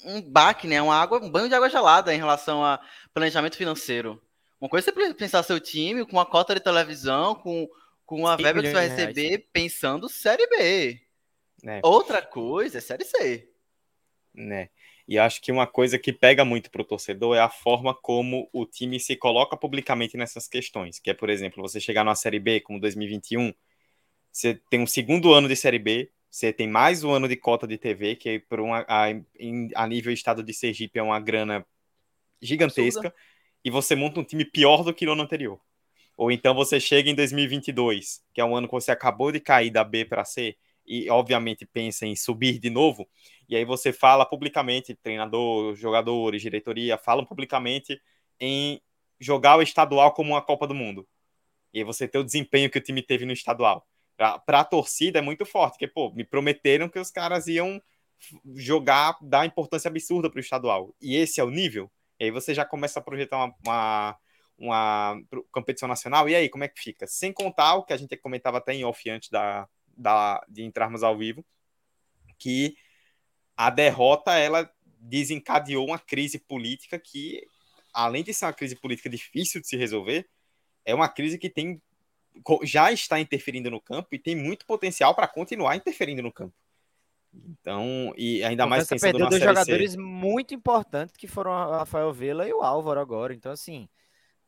[0.07, 0.81] um baque, né?
[0.81, 2.81] Uma água, um banho de água gelada em relação a
[3.13, 4.23] planejamento financeiro.
[4.59, 7.69] Uma coisa é você pensar seu time com uma cota de televisão, com,
[8.07, 9.45] com uma verba que você vai receber reais.
[9.53, 11.01] pensando Série B.
[11.67, 11.81] É.
[11.83, 13.51] Outra coisa é Série C.
[14.33, 14.71] Né?
[15.09, 18.49] E acho que uma coisa que pega muito para o torcedor é a forma como
[18.53, 20.99] o time se coloca publicamente nessas questões.
[20.99, 23.53] Que é, por exemplo, você chegar numa Série B como 2021,
[24.31, 27.67] você tem um segundo ano de Série B, você tem mais um ano de cota
[27.67, 29.07] de TV, que por uma, a,
[29.75, 31.65] a nível estado de Sergipe é uma grana
[32.43, 33.15] gigantesca, Absurda.
[33.65, 35.61] e você monta um time pior do que no ano anterior.
[36.17, 39.71] Ou então você chega em 2022, que é um ano que você acabou de cair
[39.71, 43.09] da B para C, e obviamente pensa em subir de novo,
[43.49, 48.01] e aí você fala publicamente, treinador, jogadores, diretoria, falam publicamente
[48.41, 48.81] em
[49.21, 51.07] jogar o estadual como uma Copa do Mundo.
[51.73, 53.87] E aí você ter o desempenho que o time teve no estadual.
[54.17, 57.81] Para a torcida é muito forte, porque, pô, me prometeram que os caras iam
[58.55, 60.95] jogar, dar importância absurda para o estadual.
[61.01, 61.91] E esse é o nível.
[62.19, 64.17] E aí você já começa a projetar uma, uma,
[64.59, 66.29] uma competição nacional.
[66.29, 67.07] E aí, como é que fica?
[67.07, 71.03] Sem contar o que a gente comentava até em off antes da, da, de entrarmos
[71.03, 71.45] ao vivo,
[72.39, 72.77] que
[73.57, 77.47] a derrota ela desencadeou uma crise política que,
[77.93, 80.29] além de ser uma crise política difícil de se resolver,
[80.85, 81.81] é uma crise que tem
[82.65, 86.55] já está interferindo no campo e tem muito potencial para continuar interferindo no campo.
[87.33, 89.99] Então, e ainda mais pensando perdeu dois jogadores C.
[89.99, 93.35] muito importantes que foram o Rafael Vela e o Álvaro agora.
[93.35, 93.89] Então, assim,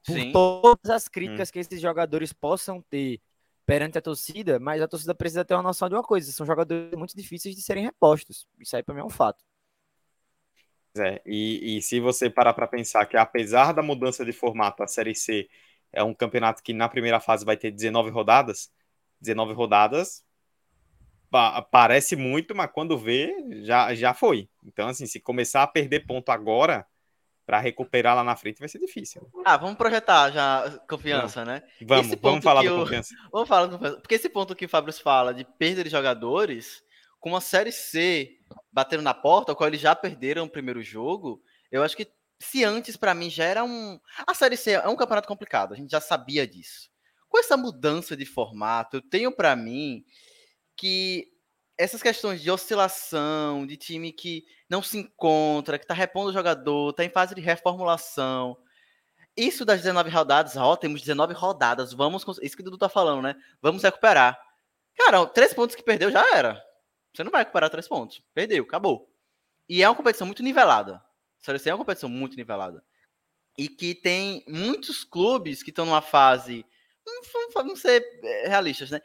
[0.05, 0.33] por Sim.
[0.33, 1.53] todas as críticas hum.
[1.53, 3.21] que esses jogadores possam ter
[3.67, 6.97] perante a torcida, mas a torcida precisa ter uma noção de uma coisa: são jogadores
[6.97, 8.47] muito difíceis de serem repostos.
[8.59, 9.45] Isso aí para mim é um fato.
[10.97, 14.87] É, e, e se você parar para pensar que apesar da mudança de formato, a
[14.87, 15.49] Série C
[15.93, 18.73] é um campeonato que na primeira fase vai ter 19 rodadas,
[19.21, 20.25] 19 rodadas
[21.31, 24.49] pa parece muito, mas quando vê, já, já foi.
[24.65, 26.87] Então, assim, se começar a perder ponto agora,
[27.49, 29.27] para recuperar lá na frente vai ser difícil.
[29.43, 31.63] Ah, vamos projetar já confiança, né?
[31.81, 33.15] Vamos, vamos falar da confiança.
[33.33, 34.01] Vamos falar da confiança.
[34.01, 36.85] Porque esse ponto que o Fabrício fala de perda de jogadores,
[37.19, 38.37] com uma Série C
[38.71, 42.07] batendo na porta, o qual eles já perderam o primeiro jogo, eu acho que
[42.39, 43.99] se antes para mim já era um...
[44.27, 46.91] A Série C é um campeonato complicado, a gente já sabia disso.
[47.31, 50.05] Com essa mudança de formato, eu tenho para mim
[50.77, 51.33] que
[51.79, 56.91] essas questões de oscilação, de time que não se encontra, que está repondo o jogador,
[56.91, 58.59] está em fase de reformulação.
[59.37, 62.25] Isso das 19 rodadas, ó, temos 19 rodadas, vamos.
[62.43, 63.37] Isso que o Dudu tá falando, né?
[63.63, 64.37] Vamos recuperar.
[64.97, 66.61] Cara, três pontos que perdeu já era.
[67.15, 68.21] Você não vai recuperar três pontos.
[68.35, 69.09] Perdeu, acabou.
[69.69, 71.01] E é uma competição muito nivelada.
[71.39, 72.83] Sério, é uma competição muito nivelada.
[73.57, 76.67] E que tem muitos clubes que estão numa fase.
[77.55, 79.01] Vamos ser eh, realistas, né?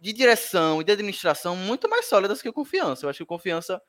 [0.00, 3.04] De direção e de administração muito mais sólidas que o Confiança.
[3.04, 3.80] Eu acho que o Confiança.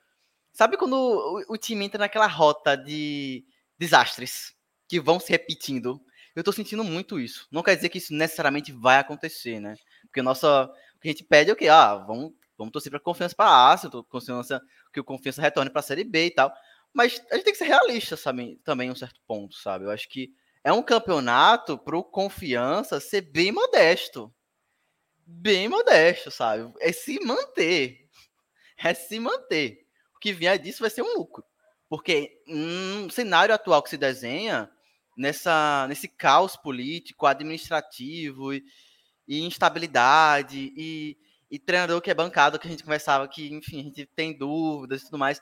[0.51, 3.45] Sabe quando o, o time entra naquela rota de
[3.77, 4.53] desastres
[4.87, 6.01] que vão se repetindo?
[6.35, 7.47] Eu tô sentindo muito isso.
[7.51, 9.75] Não quer dizer que isso necessariamente vai acontecer, né?
[10.03, 11.67] Porque nossa, o que a gente pede é o quê?
[11.67, 14.61] Ah, vamos, vamos torcer para confiança para a Ásia, confiança
[14.93, 16.53] que o confiança retorne para a Série B e tal.
[16.93, 18.59] Mas a gente tem que ser realista, sabe?
[18.63, 19.85] Também em um certo ponto, sabe?
[19.85, 24.33] Eu acho que é um campeonato para o confiança ser bem modesto
[25.31, 26.71] bem modesto, sabe?
[26.79, 28.09] É se manter.
[28.77, 29.87] É se manter.
[30.15, 31.43] O que vier disso vai ser um lucro.
[31.89, 34.69] Porque um cenário atual que se desenha,
[35.17, 38.63] nessa, nesse caos político, administrativo e,
[39.27, 41.17] e instabilidade, e,
[41.49, 45.01] e, treinador que é bancado, que a gente conversava que, enfim, a gente tem dúvidas
[45.01, 45.41] e tudo mais.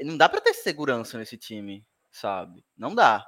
[0.00, 2.64] Não dá para ter segurança nesse time, sabe?
[2.76, 3.26] Não dá.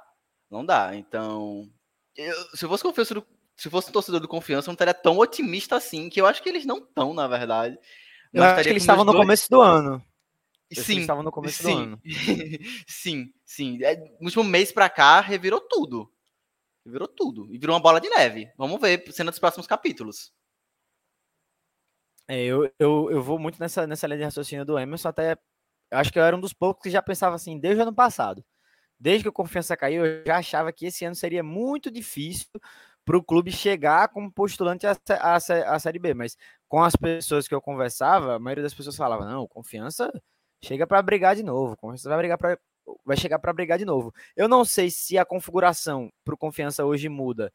[0.49, 0.95] Não dá.
[0.95, 1.69] Então,
[2.15, 5.75] eu, se eu fosse confesso se fosse um torcedor do confiança, não estaria tão otimista
[5.75, 7.77] assim, que eu acho que eles não estão, na verdade.
[8.33, 9.23] Eu acho que eles estavam no dois...
[9.23, 10.03] começo do ano.
[10.71, 12.01] sim, estavam no começo sim, do ano.
[12.85, 13.83] sim, sim.
[13.83, 16.11] É, no último mês pra cá, revirou tudo.
[16.85, 17.47] Revirou tudo.
[17.49, 18.51] E virou uma bola de neve.
[18.57, 20.33] Vamos ver cena dos próximos capítulos.
[22.27, 25.37] É, eu, eu, eu vou muito nessa, nessa linha de raciocínio do Emerson, até
[25.91, 27.93] eu acho que eu era um dos poucos que já pensava assim, desde o ano
[27.93, 28.43] passado.
[28.99, 32.49] Desde que a confiança caiu, eu já achava que esse ano seria muito difícil
[33.05, 36.13] para o clube chegar como postulante à, à, à Série B.
[36.13, 36.35] Mas
[36.67, 40.11] com as pessoas que eu conversava, a maioria das pessoas falava: não, confiança
[40.63, 42.59] chega para brigar de novo, confiança vai brigar para
[43.03, 44.13] vai chegar para brigar de novo.
[44.35, 47.51] Eu não sei se a configuração para o confiança hoje muda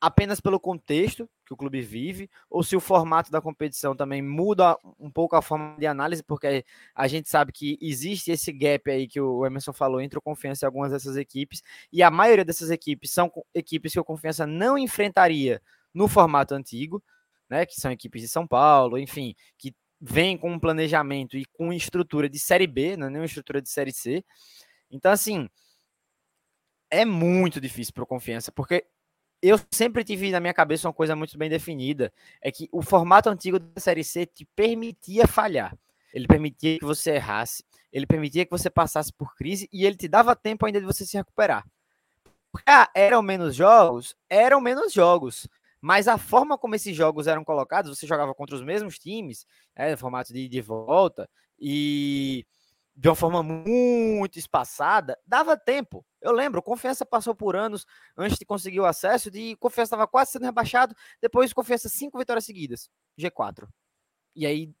[0.00, 4.78] apenas pelo contexto que o clube vive, ou se o formato da competição também muda
[4.98, 9.06] um pouco a forma de análise, porque a gente sabe que existe esse gap aí
[9.06, 12.70] que o Emerson falou entre o Confiança e algumas dessas equipes, e a maioria dessas
[12.70, 15.60] equipes são equipes que o Confiança não enfrentaria
[15.92, 17.02] no formato antigo,
[17.48, 21.72] né, que são equipes de São Paulo, enfim, que vêm com um planejamento e com
[21.72, 24.24] estrutura de Série B, não é uma estrutura de Série C.
[24.90, 25.48] Então, assim,
[26.90, 28.86] é muito difícil para o Confiança, porque
[29.48, 33.28] eu sempre tive na minha cabeça uma coisa muito bem definida, é que o formato
[33.28, 35.76] antigo da Série C te permitia falhar.
[36.12, 40.08] Ele permitia que você errasse, ele permitia que você passasse por crise e ele te
[40.08, 41.66] dava tempo ainda de você se recuperar.
[42.50, 44.16] Porque, ah, eram menos jogos?
[44.30, 45.48] Eram menos jogos.
[45.80, 49.44] Mas a forma como esses jogos eram colocados, você jogava contra os mesmos times,
[49.76, 51.28] né, formato de, de volta,
[51.58, 52.46] e
[52.96, 56.06] de uma forma muito espaçada, dava tempo.
[56.20, 57.84] Eu lembro, Confiança passou por anos
[58.16, 62.44] antes de conseguir o acesso, de Confiança estava quase sendo rebaixado, depois Confiança cinco vitórias
[62.44, 63.68] seguidas, G4.
[64.36, 64.72] E aí,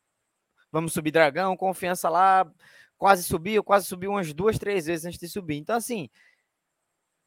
[0.70, 2.48] vamos subir Dragão, Confiança lá,
[2.96, 5.56] quase subiu, quase subiu umas duas, três vezes antes de subir.
[5.56, 6.08] Então, assim,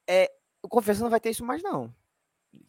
[0.08, 1.93] é, o Confiança não vai ter isso mais, não.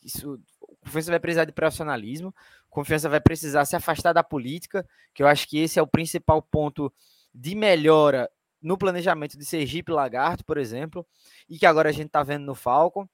[0.02, 0.40] Isso,
[0.80, 2.34] Confiança vai precisar de profissionalismo,
[2.68, 6.42] Confiança vai precisar se afastar da política, que eu acho que esse é o principal
[6.42, 6.92] ponto
[7.34, 11.06] de melhora no planejamento de Sergipe Lagarto, por exemplo,
[11.48, 13.08] e que agora a gente está vendo no Falcon,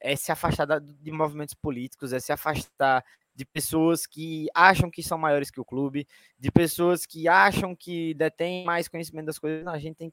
[0.00, 5.16] é se afastar de movimentos políticos, é se afastar de pessoas que acham que são
[5.16, 6.06] maiores que o clube,
[6.38, 9.64] de pessoas que acham que detêm mais conhecimento das coisas.
[9.64, 10.12] Não, a gente tem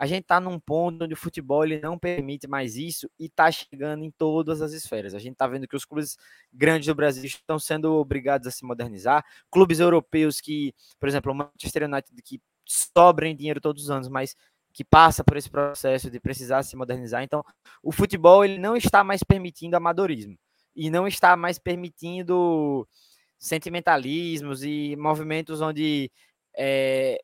[0.00, 3.52] a gente está num ponto onde o futebol ele não permite mais isso e está
[3.52, 5.14] chegando em todas as esferas.
[5.14, 6.16] A gente está vendo que os clubes
[6.50, 9.22] grandes do Brasil estão sendo obrigados a se modernizar.
[9.50, 14.36] Clubes europeus que, por exemplo, o Manchester United, que sobra dinheiro todos os anos, mas
[14.72, 17.22] que passa por esse processo de precisar se modernizar.
[17.22, 17.44] Então,
[17.82, 20.38] o futebol ele não está mais permitindo amadorismo
[20.74, 22.86] e não está mais permitindo
[23.38, 26.10] sentimentalismos e movimentos onde
[26.56, 27.20] é,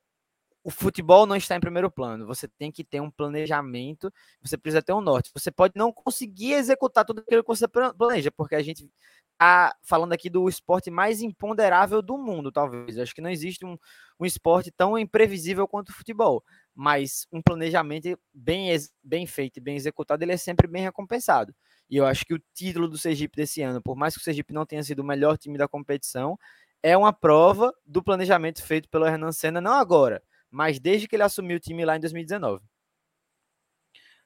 [0.65, 2.27] o futebol não está em primeiro plano.
[2.27, 5.31] Você tem que ter um planejamento, você precisa ter um norte.
[5.33, 8.91] Você pode não conseguir executar tudo aquilo que você planeja, porque a gente
[9.37, 12.99] está falando aqui do esporte mais imponderável do mundo, talvez.
[12.99, 13.77] Acho que não existe um,
[14.19, 16.43] um esporte tão imprevisível quanto o futebol,
[16.75, 21.55] mas um planejamento bem, bem feito e bem executado, ele é sempre bem recompensado.
[21.89, 24.53] E eu acho que o título do Sergipe desse ano, por mais que o Sergipe
[24.53, 26.39] não tenha sido o melhor time da competição,
[26.83, 31.23] é uma prova do planejamento feito pelo Hernan Senna, não agora, mas desde que ele
[31.23, 32.65] assumiu o time lá em 2019.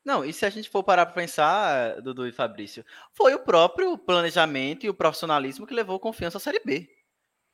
[0.05, 3.99] Não, e se a gente for parar para pensar, Dudu e Fabrício, foi o próprio
[3.99, 6.89] planejamento e o profissionalismo que levou confiança à Série B.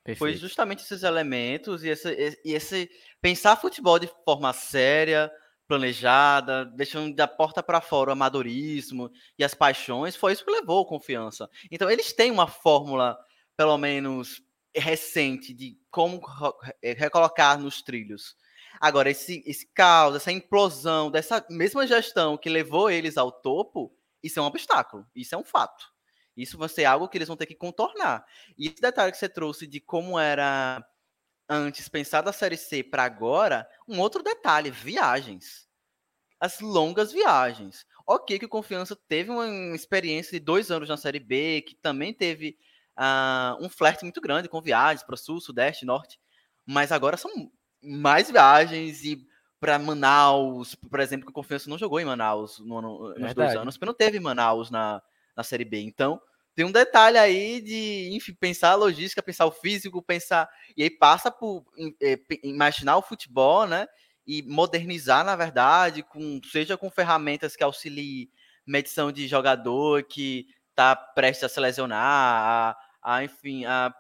[0.05, 0.19] Perfeito.
[0.19, 2.89] Foi justamente esses elementos e esse, e esse
[3.21, 5.31] pensar futebol de forma séria,
[5.67, 10.87] planejada, deixando da porta para fora o amadorismo e as paixões, foi isso que levou
[10.87, 11.51] confiança.
[11.71, 13.19] Então, eles têm uma fórmula,
[13.57, 14.41] pelo menos
[14.75, 16.21] recente, de como
[16.97, 18.37] recolocar nos trilhos.
[18.81, 24.39] Agora, esse, esse caos, essa implosão dessa mesma gestão que levou eles ao topo, isso
[24.39, 25.85] é um obstáculo, isso é um fato.
[26.37, 28.25] Isso vai ser algo que eles vão ter que contornar.
[28.59, 30.85] E esse detalhe que você trouxe de como era
[31.49, 35.67] antes pensar da Série C para agora, um outro detalhe, viagens.
[36.39, 37.87] As longas viagens.
[38.07, 42.13] Ok que o Confiança teve uma experiência de dois anos na Série B, que também
[42.13, 42.59] teve
[42.99, 46.21] uh, um flerte muito grande com viagens para o Sul, Sudeste, Norte,
[46.65, 47.31] mas agora são
[47.87, 49.27] mais viagens e
[49.59, 53.57] para Manaus, por exemplo, que o Confiança não jogou em Manaus no ano, nos dois
[53.57, 55.03] anos, porque não teve Manaus na,
[55.35, 55.81] na Série B.
[55.81, 56.21] Então,
[56.55, 60.49] tem um detalhe aí de, enfim, pensar a logística, pensar o físico, pensar.
[60.77, 61.65] E aí passa por
[62.03, 63.87] é, imaginar o futebol, né?
[64.27, 68.31] E modernizar, na verdade, com seja com ferramentas que auxiliem
[68.67, 73.95] medição de jogador que está prestes a se lesionar, a, a enfim, a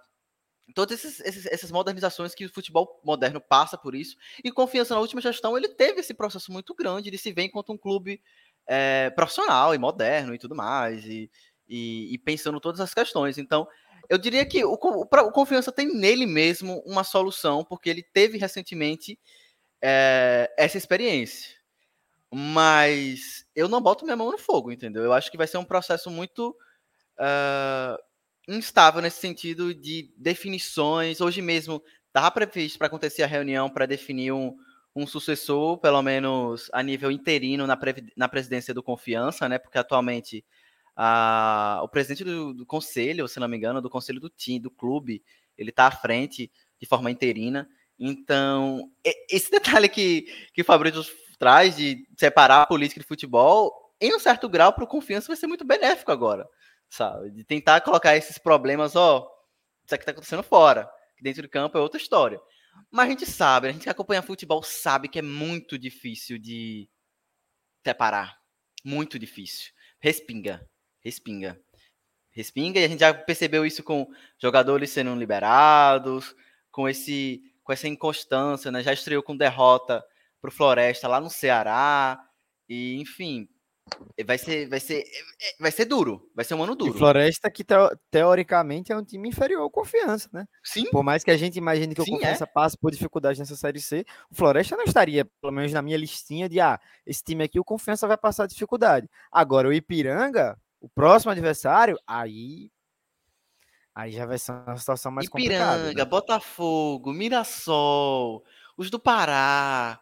[0.74, 4.16] todas esses, esses, essas modernizações que o futebol moderno passa por isso.
[4.42, 7.72] E confiança na última gestão, ele teve esse processo muito grande de se ver enquanto
[7.72, 8.20] um clube
[8.66, 11.30] é, profissional e moderno e tudo mais, e,
[11.68, 13.38] e, e, pensando todas as questões.
[13.38, 13.66] Então,
[14.08, 18.38] eu diria que o, o, o, Confiança tem nele mesmo uma solução, porque ele teve
[18.38, 19.18] recentemente
[19.82, 21.54] é, essa experiência.
[22.32, 25.04] Mas eu não boto minha mão no fogo, entendeu?
[25.04, 26.56] Eu acho que vai ser um processo muito.
[27.18, 27.96] Uh,
[28.48, 31.20] instável nesse sentido de definições.
[31.20, 34.56] Hoje mesmo estava previsto para acontecer a reunião para definir um,
[34.94, 37.78] um sucessor, pelo menos a nível interino, na,
[38.16, 39.58] na presidência do Confiança, né?
[39.58, 40.44] Porque atualmente
[40.96, 44.70] a, o presidente do, do, conselho, se não me engano, do conselho do time, do
[44.70, 45.22] clube,
[45.58, 47.68] ele está à frente de forma interina.
[47.98, 48.90] Então,
[49.30, 51.04] esse detalhe que, que o Fabrício
[51.38, 55.36] traz de separar a política de futebol, em um certo grau, para o Confiança vai
[55.36, 56.48] ser muito benéfico agora,
[56.88, 57.30] sabe?
[57.30, 59.30] De tentar colocar esses problemas, ó,
[59.84, 62.40] isso aqui está acontecendo fora, dentro do campo é outra história.
[62.90, 66.88] Mas a gente sabe, a gente que acompanha futebol sabe que é muito difícil de
[67.84, 68.38] separar.
[68.84, 69.72] Muito difícil.
[70.00, 70.68] Respinga.
[71.00, 71.60] Respinga.
[72.30, 74.06] Respinga, e a gente já percebeu isso com
[74.38, 76.34] jogadores sendo liberados,
[76.70, 78.80] com esse com essa inconstância, né?
[78.80, 80.04] Já estreou com derrota
[80.40, 82.16] para o Floresta lá no Ceará.
[82.68, 83.48] E, enfim,
[84.26, 85.04] Vai ser, vai ser,
[85.60, 86.94] vai ser duro, vai ser um ano duro.
[86.94, 87.64] E Floresta que
[88.10, 90.46] teoricamente é um time inferior ao Confiança, né?
[90.64, 90.90] Sim.
[90.90, 92.46] Por mais que a gente imagine que Sim, o Confiança é.
[92.46, 96.48] passe por dificuldade nessa série C, o Floresta não estaria, pelo menos na minha listinha
[96.48, 99.08] de ah, esse time aqui o Confiança vai passar dificuldade.
[99.30, 102.70] Agora o Ipiranga, o próximo adversário, aí
[103.94, 105.78] aí já vai ser uma situação mais Ipiranga, complicada.
[105.78, 106.10] Ipiranga, né?
[106.10, 108.42] Botafogo, Mirassol,
[108.76, 110.00] os do Pará.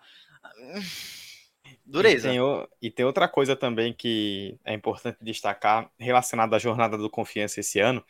[1.85, 2.28] Dureza.
[2.28, 7.11] E tem, e tem, outra coisa também que é importante destacar relacionada à jornada do
[7.11, 8.05] Confiança esse ano,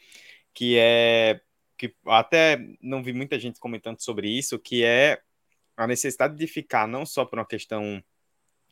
[0.53, 1.41] que é
[1.77, 5.21] que até não vi muita gente comentando sobre isso, que é
[5.77, 8.03] a necessidade de ficar não só por uma questão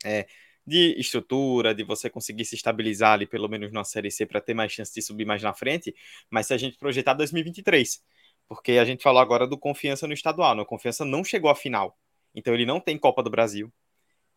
[0.04, 0.26] é,
[0.66, 4.54] de estrutura, de você conseguir se estabilizar ali pelo menos na Série C para ter
[4.54, 5.94] mais chance de subir mais na frente,
[6.30, 8.02] mas se a gente projetar 2023,
[8.48, 10.62] porque a gente falou agora do Confiança no estadual, né?
[10.62, 11.98] o Confiança não chegou à final,
[12.34, 13.72] então ele não tem Copa do Brasil,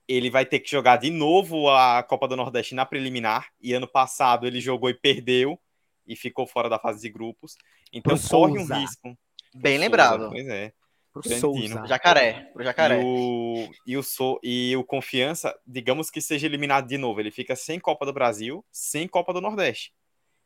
[0.07, 3.49] ele vai ter que jogar de novo a Copa do Nordeste na preliminar.
[3.59, 5.59] E ano passado ele jogou e perdeu
[6.05, 7.55] e ficou fora da fase de grupos.
[7.91, 8.75] Então Pro corre Souza.
[8.75, 9.17] um risco.
[9.55, 10.29] Bem lembrado.
[10.29, 10.71] Pois é.
[11.11, 11.85] Pro Souza.
[11.87, 12.51] Jacaré.
[12.53, 13.01] Pro Jacaré.
[13.01, 17.19] E o, e, o so, e o Confiança, digamos que seja eliminado de novo.
[17.19, 19.93] Ele fica sem Copa do Brasil, sem Copa do Nordeste.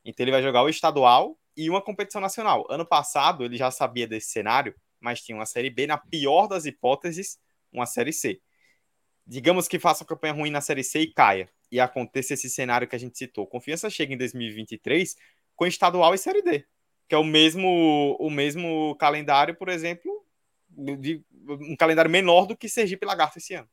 [0.05, 2.65] Então ele vai jogar o estadual e uma competição nacional.
[2.69, 6.65] Ano passado ele já sabia desse cenário, mas tinha uma Série B, na pior das
[6.65, 7.37] hipóteses,
[7.73, 8.39] uma Série C
[9.29, 12.87] digamos que faça uma campanha ruim na Série C e caia, e aconteça esse cenário
[12.87, 13.45] que a gente citou.
[13.45, 15.15] Confiança chega em 2023
[15.55, 16.65] com estadual e Série D,
[17.07, 20.25] que é o mesmo, o mesmo calendário, por exemplo,
[20.67, 23.69] de um calendário menor do que Sergipe Lagarto esse ano.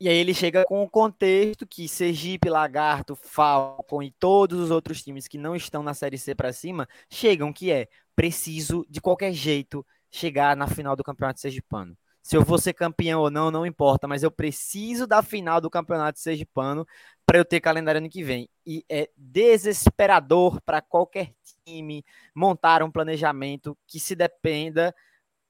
[0.00, 5.02] E aí ele chega com o contexto que Sergipe, Lagarto, Falcon e todos os outros
[5.02, 9.32] times que não estão na Série C para cima chegam, que é preciso, de qualquer
[9.34, 11.94] jeito, chegar na final do Campeonato Sergipano.
[12.24, 15.68] Se eu vou ser campeão ou não, não importa, mas eu preciso da final do
[15.68, 16.86] Campeonato Sergipano
[17.26, 18.48] para eu ter calendário ano que vem.
[18.66, 21.34] E é desesperador para qualquer
[21.66, 22.02] time
[22.34, 24.94] montar um planejamento que se dependa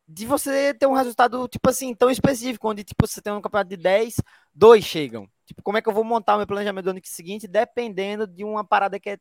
[0.06, 3.70] de você ter um resultado, tipo assim, tão específico, onde tipo, você tem um campeonato
[3.70, 4.16] de 10,
[4.52, 5.28] dois chegam.
[5.46, 8.42] Tipo, como é que eu vou montar o meu planejamento do ano seguinte, dependendo de
[8.42, 9.18] uma parada que é,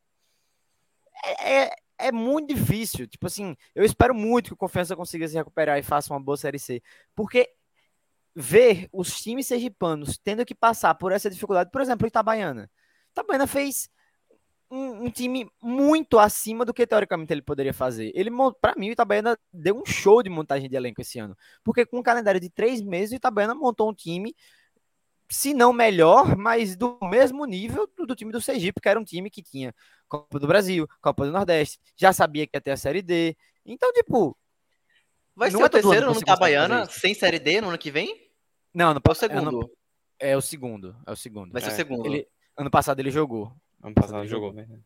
[1.23, 3.07] é, é é muito difícil.
[3.07, 6.37] Tipo assim, eu espero muito que o Confiança consiga se recuperar e faça uma boa
[6.37, 6.81] Série C.
[7.15, 7.49] Porque
[8.35, 12.69] ver os times sergipanos tendo que passar por essa dificuldade, por exemplo, Itabaiana.
[13.11, 13.89] Itabaiana fez
[14.71, 18.11] um, um, time muito acima do que teoricamente ele poderia fazer.
[18.15, 21.37] Ele, para mim, o Itabaiana deu um show de montagem de elenco esse ano.
[21.63, 24.35] Porque com um calendário de três meses, o Itabaiana montou um time
[25.33, 29.03] se não melhor, mas do mesmo nível do, do, time do Sergipe, que era um
[29.03, 29.73] time que tinha
[30.07, 33.35] Copa do Brasil, Copa do Nordeste, já sabia que ia ter a Série D.
[33.65, 34.37] Então, tipo.
[35.35, 38.29] Vai ser é o terceiro no Itabaiana sem Série D no ano que vem?
[38.71, 39.71] Não, no, é o segundo.
[40.19, 40.95] É o segundo.
[41.07, 41.51] É o segundo.
[41.51, 41.73] Vai ser é.
[41.73, 42.05] o segundo.
[42.05, 43.51] Ele, ano passado ele jogou.
[43.81, 44.79] Ano passado ele jogou, jogou.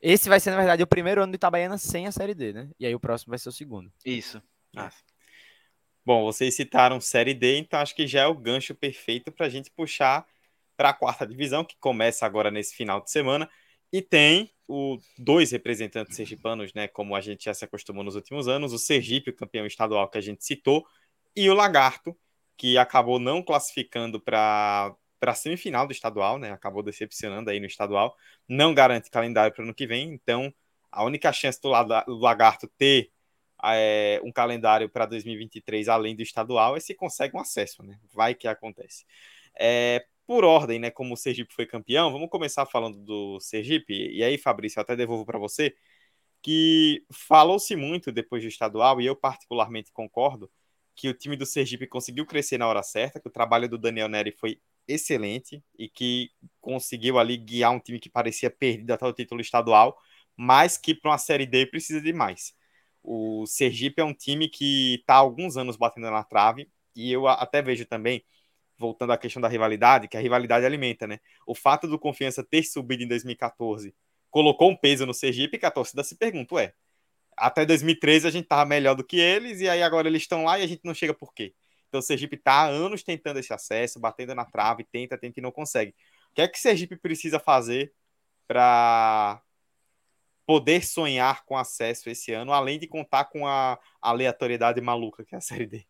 [0.00, 2.70] Esse vai ser, na verdade, o primeiro ano do Itabaiana sem a Série D, né?
[2.80, 3.92] E aí o próximo vai ser o segundo.
[4.02, 4.42] Isso.
[4.74, 4.90] Ah.
[6.08, 9.48] Bom, vocês citaram Série D, então acho que já é o gancho perfeito para a
[9.50, 10.26] gente puxar
[10.74, 13.46] para a quarta divisão, que começa agora nesse final de semana.
[13.92, 16.88] E tem o, dois representantes sergipanos, né?
[16.88, 20.16] Como a gente já se acostumou nos últimos anos: o Sergipe, o campeão estadual que
[20.16, 20.86] a gente citou,
[21.36, 22.16] e o Lagarto,
[22.56, 26.52] que acabou não classificando para para a semifinal do estadual, né?
[26.52, 28.16] Acabou decepcionando aí no estadual.
[28.48, 30.54] Não garante calendário para o ano que vem, então
[30.90, 31.70] a única chance do,
[32.06, 33.10] do Lagarto ter
[33.64, 37.98] é, um calendário para 2023 além do estadual e se consegue um acesso, né?
[38.12, 39.04] Vai que acontece.
[39.58, 40.90] É, por ordem, né?
[40.90, 43.94] Como o Sergipe foi campeão, vamos começar falando do Sergipe.
[43.94, 45.74] E aí, Fabrício, eu até devolvo para você
[46.42, 50.50] que falou-se muito depois do estadual e eu particularmente concordo
[50.94, 54.08] que o time do Sergipe conseguiu crescer na hora certa, que o trabalho do Daniel
[54.08, 56.30] Neri foi excelente e que
[56.60, 59.96] conseguiu ali guiar um time que parecia perdido até o título estadual,
[60.36, 62.54] mas que para uma série D precisa de mais.
[63.10, 67.26] O Sergipe é um time que está há alguns anos batendo na trave, e eu
[67.26, 68.22] até vejo também
[68.76, 71.18] voltando à questão da rivalidade, que a rivalidade alimenta, né?
[71.46, 73.94] O fato do Confiança ter subido em 2014
[74.30, 76.74] colocou um peso no Sergipe que a torcida se pergunta, ué,
[77.34, 80.58] até 2013 a gente tava melhor do que eles e aí agora eles estão lá
[80.58, 81.54] e a gente não chega por quê?
[81.88, 85.42] Então o Sergipe tá há anos tentando esse acesso, batendo na trave, tenta, tenta e
[85.42, 85.94] não consegue.
[86.30, 87.94] O que é que o Sergipe precisa fazer
[88.46, 89.42] para
[90.48, 95.38] poder sonhar com acesso esse ano, além de contar com a aleatoriedade maluca que é
[95.38, 95.86] a Série D?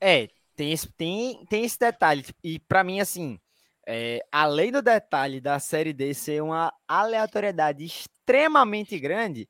[0.00, 2.24] É, tem esse, tem, tem esse detalhe.
[2.44, 3.40] E para mim, assim,
[3.84, 9.48] é, além do detalhe da Série D ser uma aleatoriedade extremamente grande,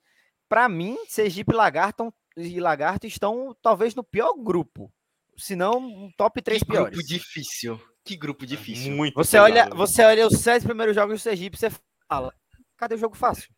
[0.49, 4.91] para mim, Sergipe Lagarto e Lagarto estão talvez no pior grupo.
[5.37, 6.95] Se não, um top 3 que piores.
[6.95, 7.79] grupo difícil.
[8.03, 8.93] Que grupo difícil.
[8.93, 11.71] Muito Você pesado, olha, você olha os sete primeiros jogos do Sergipe, você
[12.09, 12.35] fala:
[12.79, 13.53] cadê o jogo fácil?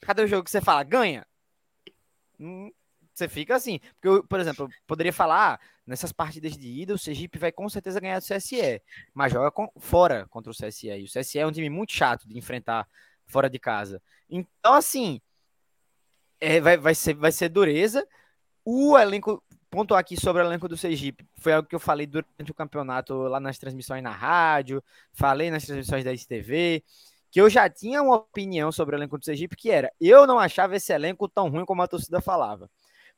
[0.00, 1.26] Cadê o jogo que você fala, ganha?
[2.38, 2.70] Hum,
[3.12, 3.78] Você fica assim.
[3.94, 7.52] Porque, eu, por exemplo, eu poderia falar, ah, nessas partidas de ida, o Sergipe vai
[7.52, 8.82] com certeza ganhar do CSE,
[9.14, 10.88] mas joga com- fora contra o CSE.
[10.88, 12.88] E o CSE é um time muito chato de enfrentar
[13.26, 14.02] fora de casa.
[14.28, 15.20] Então, assim,
[16.40, 18.06] é, vai, vai, ser, vai ser dureza.
[18.64, 22.50] O elenco, pontuar aqui sobre o elenco do Sergipe, foi algo que eu falei durante
[22.50, 24.82] o campeonato lá nas transmissões na rádio,
[25.12, 26.84] falei nas transmissões da STV,
[27.34, 30.38] que eu já tinha uma opinião sobre o elenco do Sergipe, que era, eu não
[30.38, 32.70] achava esse elenco tão ruim como a torcida falava.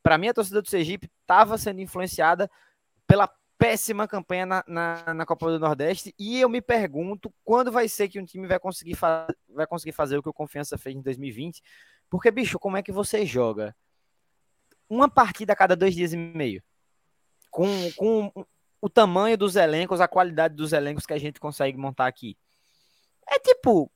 [0.02, 2.50] Para mim, a torcida do Sergipe estava sendo influenciada
[3.06, 7.90] pela péssima campanha na, na, na Copa do Nordeste, e eu me pergunto quando vai
[7.90, 10.96] ser que um time vai conseguir, fa vai conseguir fazer o que o Confiança fez
[10.96, 11.62] em 2020,
[12.08, 13.76] porque, bicho, como é que você joga
[14.88, 16.62] uma partida a cada dois dias e meio?
[17.50, 18.32] Com, com
[18.80, 22.34] o tamanho dos elencos, a qualidade dos elencos que a gente consegue montar aqui.
[23.28, 23.90] É tipo,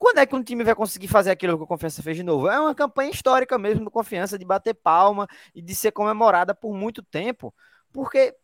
[0.00, 2.48] quando é que um time vai conseguir fazer aquilo que o Confiança fez de novo?
[2.48, 6.74] É uma campanha histórica mesmo do Confiança, de bater palma e de ser comemorada por
[6.74, 7.54] muito tempo,
[7.92, 8.34] porque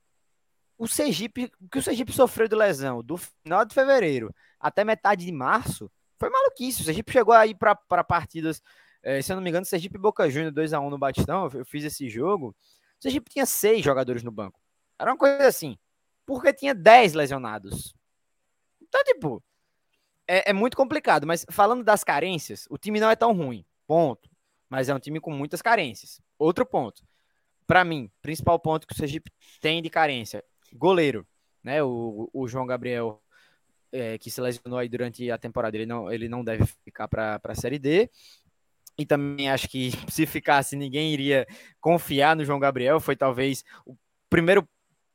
[0.76, 5.24] o Sergipe, o que o Sergipe sofreu de lesão do final de fevereiro até metade
[5.24, 6.82] de março, foi maluquice.
[6.82, 8.60] O Sergipe chegou aí para partidas,
[9.02, 12.06] eh, se eu não me engano, Sergipe Boca Juniors 2x1 no Batistão, eu fiz esse
[12.10, 12.48] jogo.
[12.98, 14.60] O Sergipe tinha seis jogadores no banco.
[14.98, 15.78] Era uma coisa assim,
[16.26, 17.94] porque tinha 10 lesionados.
[18.82, 19.42] Então, tipo,
[20.28, 21.26] é, é muito complicado.
[21.26, 24.28] Mas falando das carências, o time não é tão ruim, ponto.
[24.68, 26.20] Mas é um time com muitas carências.
[26.38, 27.02] Outro ponto.
[27.66, 31.26] Para mim, principal ponto que o Sergipe tem de carência, goleiro.
[31.62, 31.82] Né?
[31.82, 33.20] O, o João Gabriel,
[33.92, 37.40] é, que se lesionou aí durante a temporada, ele não, ele não deve ficar para
[37.42, 38.10] a Série D.
[38.98, 41.46] E também acho que se ficasse, ninguém iria
[41.80, 43.00] confiar no João Gabriel.
[43.00, 43.96] Foi talvez o
[44.28, 44.66] primeiro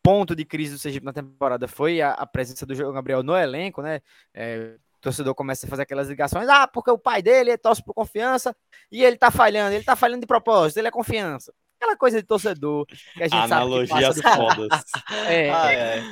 [0.04, 3.36] ponto de crise do Sergipe na temporada foi a, a presença do João Gabriel no
[3.36, 4.02] elenco, né?
[4.34, 8.56] É, torcedor começa a fazer aquelas ligações, ah, porque o pai dele torce por confiança
[8.92, 11.54] e ele tá falhando, ele tá falhando de propósito, ele é confiança.
[11.82, 14.56] Aquela coisa de torcedor que a gente Analogias sabe do...
[14.56, 14.84] fodas.
[15.28, 16.04] É, Ah, é.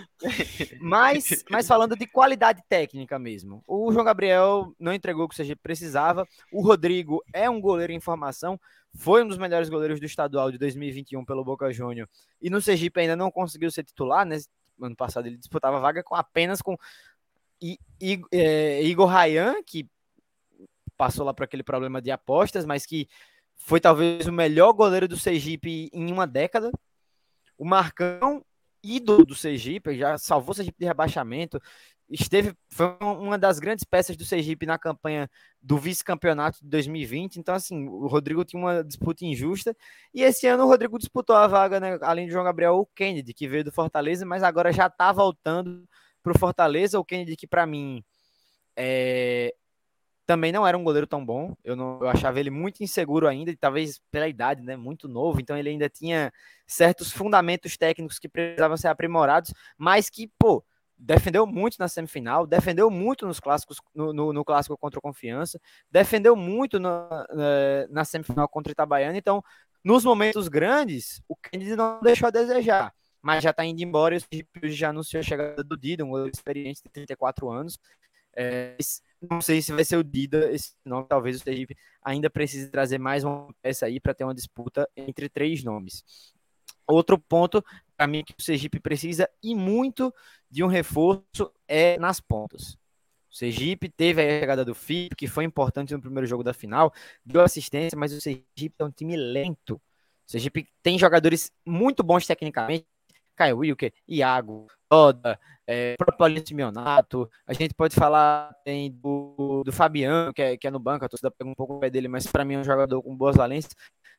[0.81, 3.63] mas, mas falando de qualidade técnica mesmo.
[3.67, 6.27] O João Gabriel não entregou o que o Sergipe precisava.
[6.51, 8.59] O Rodrigo é um goleiro em formação.
[8.97, 12.09] Foi um dos melhores goleiros do estadual de 2021 pelo Boca Júnior.
[12.41, 14.37] E no Sergipe ainda não conseguiu ser titular, né?
[14.81, 16.75] Ano passado ele disputava vaga com apenas com
[17.61, 17.77] I,
[18.31, 19.87] é, Igor Rayan, que
[20.97, 23.07] passou lá por aquele problema de apostas, mas que
[23.57, 26.71] foi talvez o melhor goleiro do Sergipe em uma década.
[27.57, 28.43] O Marcão
[28.83, 31.61] ídolo do Sergipe, já salvou o Sergipe de rebaixamento,
[32.09, 35.29] esteve foi uma das grandes peças do Sergipe na campanha
[35.61, 37.37] do vice-campeonato de 2020.
[37.37, 39.75] Então, assim, o Rodrigo tinha uma disputa injusta.
[40.13, 43.33] E esse ano o Rodrigo disputou a vaga, né, além de João Gabriel, o Kennedy,
[43.33, 45.87] que veio do Fortaleza, mas agora já está voltando
[46.29, 46.99] para o Fortaleza.
[46.99, 48.03] O Kennedy, que para mim
[48.75, 49.53] é,
[50.25, 51.55] também não era um goleiro tão bom.
[51.63, 54.75] Eu, não, eu achava ele muito inseguro ainda, e talvez pela idade, né?
[54.75, 55.41] Muito novo.
[55.41, 56.31] Então ele ainda tinha
[56.67, 60.63] certos fundamentos técnicos que precisavam ser aprimorados, mas que, pô,
[60.95, 65.59] defendeu muito na semifinal, defendeu muito nos clássicos, no, no, no clássico contra o Confiança,
[65.89, 69.17] defendeu muito no, na, na semifinal contra o Itabaiana.
[69.17, 69.43] Então,
[69.83, 72.93] nos momentos grandes, o Kennedy não deixou a desejar.
[73.21, 76.31] Mas já está indo embora e o já anunciou a chegada do Dida, um goleiro
[76.33, 77.77] experiente de 34 anos.
[78.35, 78.77] É,
[79.29, 82.97] não sei se vai ser o Dida esse nome, talvez o Sergipe ainda precise trazer
[82.97, 86.03] mais uma peça aí para ter uma disputa entre três nomes.
[86.87, 87.63] Outro ponto
[87.97, 90.13] para mim que o Sergipe precisa e muito
[90.49, 92.77] de um reforço é nas pontas.
[93.29, 96.91] O Sergipe teve a chegada do Filipe, que foi importante no primeiro jogo da final,
[97.23, 99.75] deu assistência, mas o Sergipe é um time lento.
[99.75, 102.87] O Sergipe tem jogadores muito bons tecnicamente,
[103.39, 107.29] Caio Wilker, Iago, Oda, é, próprio Paulinho Simeonato.
[107.47, 111.09] A gente pode falar tem do, do Fabiano, que é, que é no banco, a
[111.09, 113.37] torcida pega um pouco o pé dele, mas para mim é um jogador com boas
[113.37, 113.73] valências.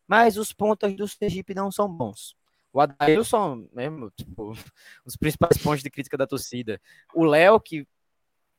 [0.08, 2.34] Mas os pontas do Sergipe não são bons.
[2.72, 4.52] O Adailson, mesmo, tipo,
[5.04, 6.80] os principais pontos de crítica da torcida.
[7.12, 7.86] O Léo, que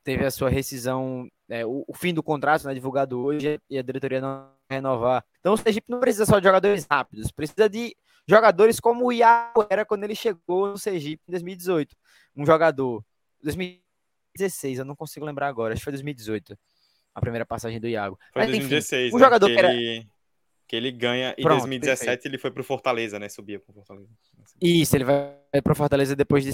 [0.04, 3.82] teve a sua rescisão, é, o, o, fim do contrato, né, divulgado hoje, e a
[3.82, 5.24] diretoria não renovar.
[5.40, 7.96] Então o Sergipe não precisa só de jogadores rápidos, precisa de
[8.28, 11.96] jogadores como o Iago era quando ele chegou no Sergipe em 2018.
[12.36, 13.04] Um jogador.
[13.42, 16.56] 2016, eu não consigo lembrar agora, acho que foi 2018.
[17.14, 18.18] A primeira passagem do Iago.
[18.32, 19.06] Foi Mas, 2016.
[19.08, 19.74] Enfim, um né, jogador que, que era...
[19.74, 20.08] ele,
[20.66, 21.34] que ele ganha.
[21.36, 22.26] Em Pronto, 2017 perfeito.
[22.26, 23.28] ele foi pro Fortaleza, né?
[23.28, 24.08] Subia pro Fortaleza.
[24.60, 26.52] Isso, ele vai pro Fortaleza depois de,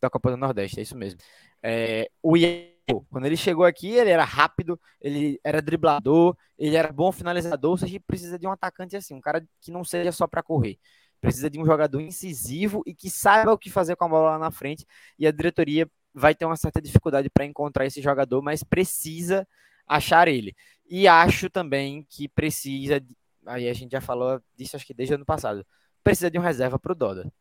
[0.00, 1.18] da Copa do Nordeste, é isso mesmo.
[1.62, 2.73] É, o Iago,
[3.08, 7.78] quando ele chegou aqui, ele era rápido, ele era driblador, ele era bom finalizador, ou
[7.78, 10.78] seja, precisa de um atacante assim, um cara que não seja só para correr.
[11.20, 14.38] Precisa de um jogador incisivo e que saiba o que fazer com a bola lá
[14.38, 14.84] na frente.
[15.18, 19.48] E a diretoria vai ter uma certa dificuldade para encontrar esse jogador, mas precisa
[19.86, 20.54] achar ele.
[20.86, 23.02] E acho também que precisa,
[23.46, 25.66] aí a gente já falou disso acho que desde o ano passado,
[26.02, 27.32] precisa de um reserva para o Doda.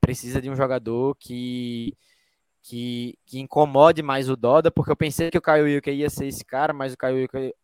[0.00, 1.94] Precisa de um jogador que
[2.62, 6.26] que, que incomode mais o Doda, porque eu pensei que o Caio Wilker ia ser
[6.26, 7.54] esse cara, mas o Caio Wilker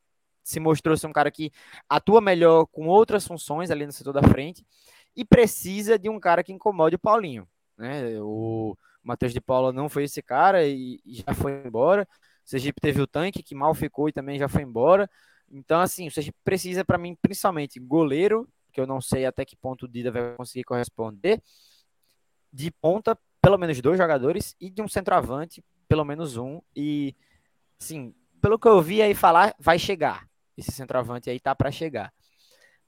[0.42, 1.50] se mostrou ser um cara que
[1.88, 4.64] atua melhor com outras funções ali no setor da frente
[5.14, 7.48] e precisa de um cara que incomode o Paulinho.
[7.76, 8.20] Né?
[8.20, 12.06] O Matheus de Paula não foi esse cara e, e já foi embora.
[12.44, 15.10] O Sergipe teve o tanque que mal ficou e também já foi embora.
[15.50, 19.56] Então, assim, o Sergipe precisa, para mim, principalmente goleiro, que eu não sei até que
[19.56, 21.42] ponto o Dida vai conseguir corresponder,
[22.52, 26.60] de ponta pelo menos dois jogadores e de um centroavante, pelo menos um.
[26.74, 27.14] E,
[27.78, 30.28] sim, pelo que eu vi aí falar, vai chegar.
[30.56, 32.12] Esse centroavante aí tá para chegar.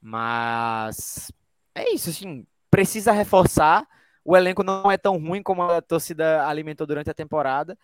[0.01, 1.31] Mas
[1.73, 3.87] é isso, assim, precisa reforçar.
[4.21, 7.79] O elenco não é tão ruim como a torcida alimentou durante a temporada,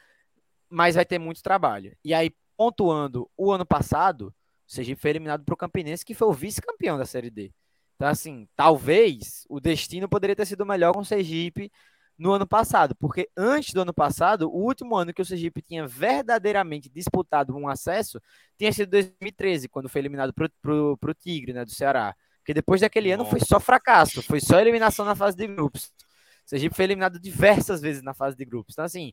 [0.70, 1.96] mas vai ter muito trabalho.
[2.04, 4.36] E aí, pontuando o ano passado,
[4.68, 7.54] o Sergipe foi eliminado para o Campinense, que foi o vice-campeão da Série D.
[7.96, 11.72] Então, assim, talvez o destino poderia ter sido melhor com o Sergipe
[12.18, 15.86] no ano passado, porque antes do ano passado, o último ano que o Sergipe tinha
[15.86, 18.22] verdadeiramente disputado um acesso
[18.58, 22.16] tinha sido 2013, quando foi eliminado para o Tigre, né, do Ceará.
[22.40, 25.92] Porque depois daquele ano foi só fracasso, foi só eliminação na fase de grupos.
[26.46, 28.76] O Sergipe foi eliminado diversas vezes na fase de grupos.
[28.76, 29.12] Então, assim,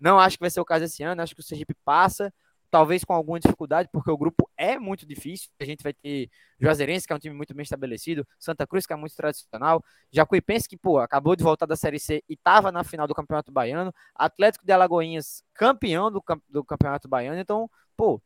[0.00, 2.32] não acho que vai ser o caso esse ano, acho que o Sergipe passa,
[2.72, 5.50] talvez com alguma dificuldade, porque o grupo é muito difícil.
[5.60, 8.94] A gente vai ter Juazeirense, que é um time muito bem estabelecido, Santa Cruz, que
[8.94, 12.82] é muito tradicional, Jacuipense, que, pô, acabou de voltar da Série C e estava na
[12.82, 17.38] final do Campeonato Baiano, Atlético de Alagoinhas, campeão do, do Campeonato Baiano.
[17.38, 18.22] Então, pô,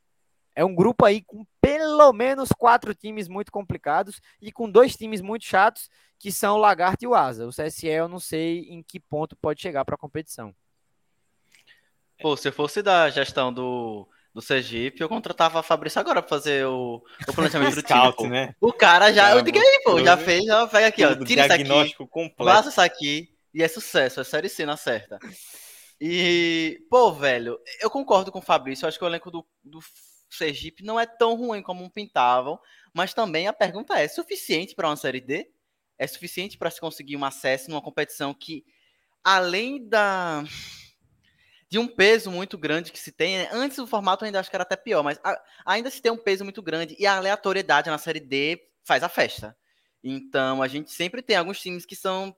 [0.54, 5.20] é um grupo aí com pelo menos quatro times muito complicados e com dois times
[5.20, 5.90] muito chatos,
[6.20, 7.48] que são o Lagarto e o Asa.
[7.48, 10.54] O CSE eu não sei em que ponto pode chegar para a competição.
[12.20, 16.66] Pô, se fosse da gestão do do Sergipe, eu contratava a Fabrício agora pra fazer
[16.66, 17.98] o, o planejamento do time.
[17.98, 18.54] Scout, né?
[18.60, 21.14] O cara já, eu digo aí, pô, já fez, já pega aqui, ó.
[21.24, 22.68] Tira isso aqui, completo.
[22.68, 25.18] isso aqui e é sucesso, é série C na certa.
[25.98, 29.80] E, pô, velho, eu concordo com o Fabrício, eu acho que o elenco do, do
[30.28, 32.60] Sergipe não é tão ruim como pintavam,
[32.92, 35.50] mas também a pergunta é: é suficiente para uma série D?
[35.98, 38.66] É suficiente para se conseguir um acesso numa competição que,
[39.24, 40.44] além da
[41.68, 43.38] de um peso muito grande que se tem.
[43.38, 43.48] Né?
[43.52, 46.16] Antes o formato ainda acho que era até pior, mas a, ainda se tem um
[46.16, 49.56] peso muito grande e a aleatoriedade na série D faz a festa.
[50.02, 52.34] Então a gente sempre tem alguns times que são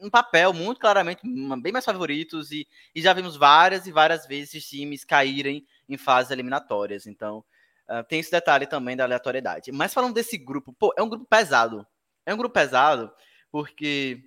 [0.00, 1.22] um papel muito claramente
[1.60, 5.96] bem mais favoritos e, e já vimos várias e várias vezes esses times caírem em
[5.96, 7.06] fases eliminatórias.
[7.06, 7.44] Então
[7.88, 9.72] uh, tem esse detalhe também da aleatoriedade.
[9.72, 11.84] Mas falando desse grupo, pô, é um grupo pesado.
[12.24, 13.10] É um grupo pesado
[13.50, 14.22] porque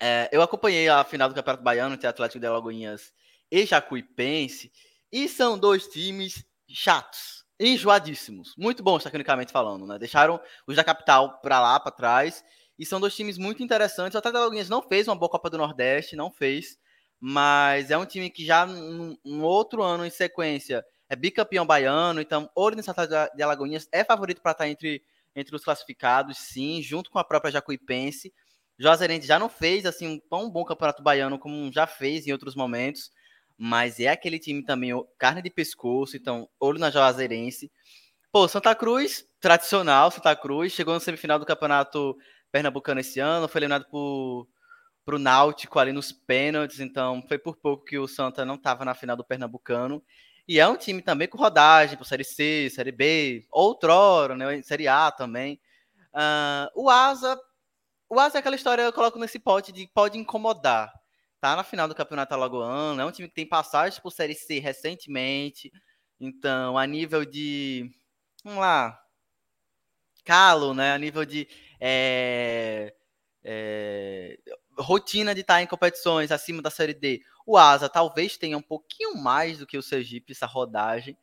[0.00, 3.12] é, eu acompanhei a final do Campeonato Baiano entre Atlético de Alagoinhas
[3.50, 4.70] e Jacuipense,
[5.10, 9.98] e são dois times chatos, enjoadíssimos, muito bons tecnicamente falando, né?
[9.98, 12.44] Deixaram os da capital para lá, para trás,
[12.78, 14.14] e são dois times muito interessantes.
[14.14, 16.78] O Atlético Alagoinhas não fez uma boa Copa do Nordeste, não fez,
[17.18, 22.50] mas é um time que já um outro ano em sequência é bicampeão baiano, então
[22.54, 25.02] o Atlético de Alagoinhas é favorito para estar entre,
[25.34, 28.32] entre os classificados, sim, junto com a própria Jacuipense.
[28.78, 32.54] Juazeirense já não fez assim um tão bom campeonato baiano como já fez em outros
[32.54, 33.10] momentos
[33.58, 37.70] mas é aquele time também, carne de pescoço, então, olho na Juazeirense.
[38.30, 42.16] Pô, Santa Cruz, tradicional, Santa Cruz, chegou na semifinal do Campeonato
[42.52, 44.46] Pernambucano esse ano, foi eliminado por
[45.04, 48.94] pro Náutico ali nos pênaltis, então foi por pouco que o Santa não estava na
[48.94, 50.04] final do Pernambucano.
[50.46, 54.86] E é um time também com rodagem para Série C, Série B, outrora, né, Série
[54.86, 55.58] A também.
[56.12, 57.40] Uh, o Asa,
[58.06, 60.92] o Asa é aquela história eu coloco nesse pote de pode incomodar
[61.40, 64.58] tá na final do Campeonato Alagoano, é um time que tem passagem por Série C
[64.58, 65.72] recentemente.
[66.20, 67.90] Então, a nível de.
[68.44, 68.98] Vamos lá.
[70.24, 70.92] Calo, né?
[70.92, 71.48] A nível de.
[71.80, 72.94] É,
[73.44, 74.38] é,
[74.78, 77.22] rotina de estar em competições acima da Série D.
[77.46, 81.16] O Asa talvez tenha um pouquinho mais do que o Sergipe, essa rodagem.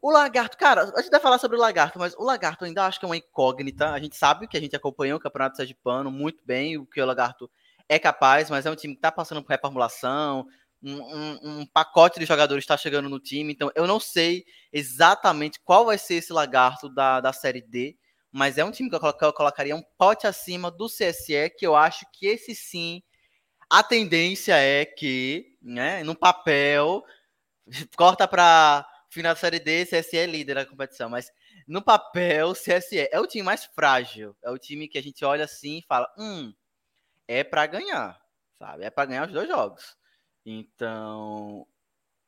[0.00, 2.98] O Lagarto, cara, a gente vai falar sobre o Lagarto, mas o Lagarto ainda acho
[2.98, 3.90] que é uma incógnita.
[3.90, 7.06] A gente sabe que a gente acompanhou o Campeonato Sergipano muito bem, o que o
[7.06, 7.50] Lagarto
[7.88, 10.46] é capaz, mas é um time que está passando por reformulação,
[10.82, 15.58] um, um, um, pacote de jogadores está chegando no time, então eu não sei exatamente
[15.60, 17.96] qual vai ser esse Lagarto da, da Série D,
[18.30, 22.06] mas é um time que eu, colocaria um pote acima do CSE, que eu acho
[22.12, 23.02] que esse sim,
[23.70, 27.02] a tendência é que, né, no papel,
[27.96, 31.30] corta para final da Série D, CSE é líder da competição, mas
[31.66, 35.44] no papel, CSE é o time mais frágil, é o time que a gente olha
[35.44, 36.52] assim e fala, hum,
[37.28, 38.18] é para ganhar,
[38.58, 38.84] sabe?
[38.84, 39.96] É para ganhar os dois jogos.
[40.44, 41.66] Então,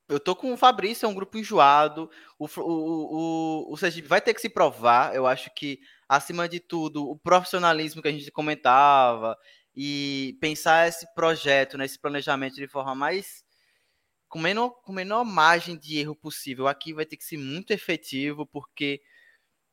[0.09, 2.11] eu tô com o Fabrício, é um grupo enjoado.
[2.39, 5.15] O, o, o, o Sergipe vai ter que se provar.
[5.15, 9.37] Eu acho que, acima de tudo, o profissionalismo que a gente comentava
[9.75, 13.45] e pensar esse projeto, né, esse planejamento de forma mais
[14.29, 16.69] com menor, com menor margem de erro possível.
[16.69, 19.01] Aqui vai ter que ser muito efetivo, porque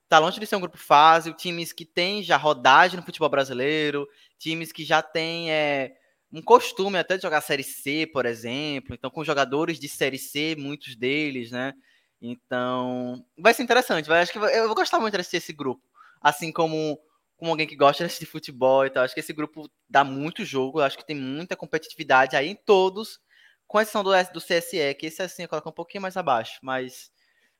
[0.07, 1.33] tá longe de ser um grupo fácil.
[1.33, 5.95] Times que têm já rodagem no futebol brasileiro, times que já têm é,
[6.31, 8.93] um costume até de jogar Série C, por exemplo.
[8.93, 11.73] Então, com jogadores de Série C, muitos deles, né?
[12.21, 14.07] Então, vai ser interessante.
[14.07, 15.83] Vai, acho que eu vou gostar muito de assistir esse grupo.
[16.21, 16.99] Assim como,
[17.35, 19.03] como alguém que gosta de assistir futebol e tal.
[19.03, 20.81] Acho que esse grupo dá muito jogo.
[20.81, 23.19] Acho que tem muita competitividade aí em todos
[23.67, 27.11] com exceção do, do CSE, que esse assim coloca um pouquinho mais abaixo, mas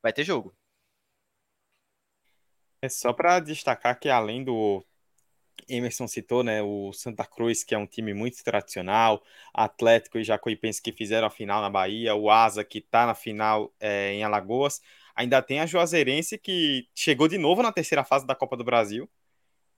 [0.02, 0.56] vai ter jogo.
[2.82, 4.86] É só para destacar que além do
[5.68, 9.22] Emerson citou, né, o Santa Cruz, que é um time muito tradicional,
[9.54, 13.74] Atlético e Jacuipense que fizeram a final na Bahia, o Asa que está na final
[13.80, 14.82] é, em Alagoas,
[15.16, 19.10] ainda tem a Juazeirense que chegou de novo na terceira fase da Copa do Brasil,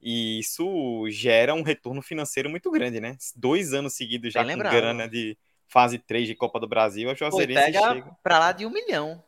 [0.01, 3.17] e isso gera um retorno financeiro muito grande, né?
[3.35, 5.37] Dois anos seguidos já Bem com grana de,
[5.69, 8.17] fase 3 de Copa do Brasil, a Juazeirense Pô, pega chega...
[8.21, 9.23] para lá de um milhão.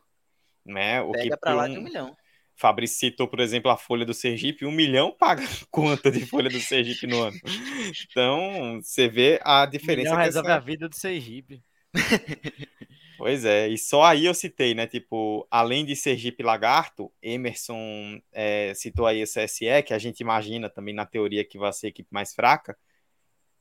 [0.65, 1.01] Né?
[1.01, 2.17] O pega para lá de um milhão.
[2.61, 6.59] Fabrício citou, por exemplo, a folha do Sergipe, um milhão paga quanto de folha do
[6.59, 7.37] Sergipe no ano.
[8.09, 10.09] Então, você vê a diferença.
[10.09, 11.63] Um milhão resolve a vida do Sergipe.
[13.17, 14.87] Pois é, e só aí eu citei, né?
[14.87, 20.67] Tipo, além de Sergipe Lagarto, Emerson é, citou aí o CSE, que a gente imagina
[20.67, 22.75] também na teoria que vai ser a equipe mais fraca.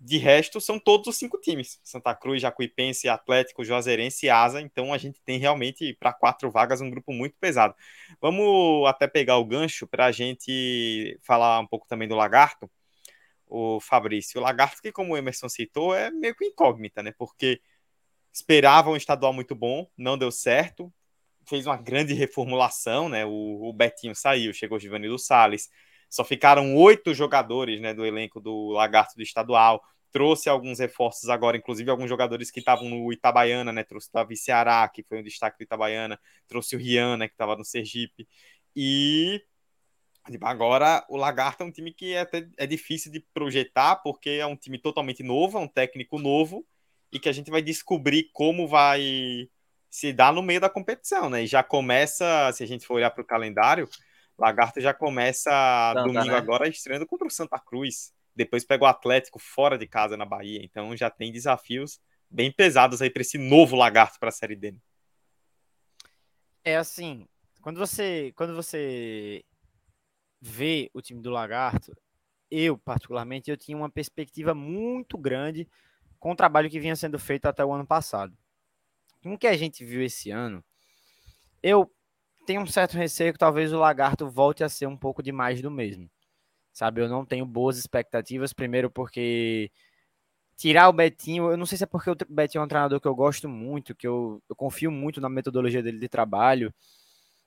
[0.02, 4.60] De resto, são todos os cinco times: Santa Cruz, Jacuipense, Atlético, Juazeirense e Asa.
[4.62, 7.74] Então, a gente tem realmente, para quatro vagas, um grupo muito pesado.
[8.18, 12.70] Vamos até pegar o gancho para a gente falar um pouco também do Lagarto.
[13.46, 14.40] O Fabrício.
[14.40, 17.12] O Lagarto, que, como o Emerson citou, é meio que incógnita, né?
[17.18, 17.60] Porque
[18.32, 20.90] esperava um estadual muito bom, não deu certo.
[21.46, 23.26] Fez uma grande reformulação, né?
[23.26, 25.68] O, o Betinho saiu, chegou o Givanildo Salles
[26.10, 29.80] só ficaram oito jogadores né, do elenco do Lagarto do Estadual.
[30.10, 33.84] Trouxe alguns reforços agora, inclusive alguns jogadores que estavam no Itabaiana, né?
[33.84, 36.18] Trouxe o Davi Ceará, que foi um destaque do Itabaiana.
[36.48, 38.26] Trouxe o Rian, né, que estava no Sergipe.
[38.74, 39.40] E
[40.28, 44.30] tipo, agora o Lagarto é um time que é, até, é difícil de projetar, porque
[44.30, 46.66] é um time totalmente novo, é um técnico novo,
[47.12, 49.48] e que a gente vai descobrir como vai
[49.88, 51.44] se dar no meio da competição, né?
[51.44, 53.88] E já começa, se a gente for olhar para o calendário,
[54.40, 56.36] Lagarto já começa Santa, domingo né?
[56.36, 58.12] agora estreando contra o Santa Cruz.
[58.34, 60.60] Depois pega o Atlético fora de casa na Bahia.
[60.64, 64.74] Então já tem desafios bem pesados aí para esse novo Lagarto para a Série D.
[66.64, 67.28] É assim,
[67.60, 69.44] quando você quando você
[70.40, 71.94] vê o time do Lagarto,
[72.50, 75.68] eu particularmente eu tinha uma perspectiva muito grande
[76.18, 78.34] com o trabalho que vinha sendo feito até o ano passado.
[79.22, 80.64] Com o que a gente viu esse ano,
[81.62, 81.92] eu
[82.50, 85.70] tenho um certo receio que talvez o Lagarto volte a ser um pouco demais do
[85.70, 86.10] mesmo.
[86.72, 89.70] Sabe, eu não tenho boas expectativas, primeiro porque
[90.56, 93.06] tirar o Betinho, eu não sei se é porque o Betinho é um treinador que
[93.06, 96.74] eu gosto muito, que eu, eu confio muito na metodologia dele de trabalho,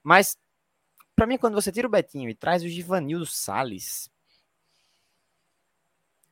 [0.01, 0.37] mas
[1.15, 4.09] para mim quando você tira o Betinho e traz o Givanildo Salles,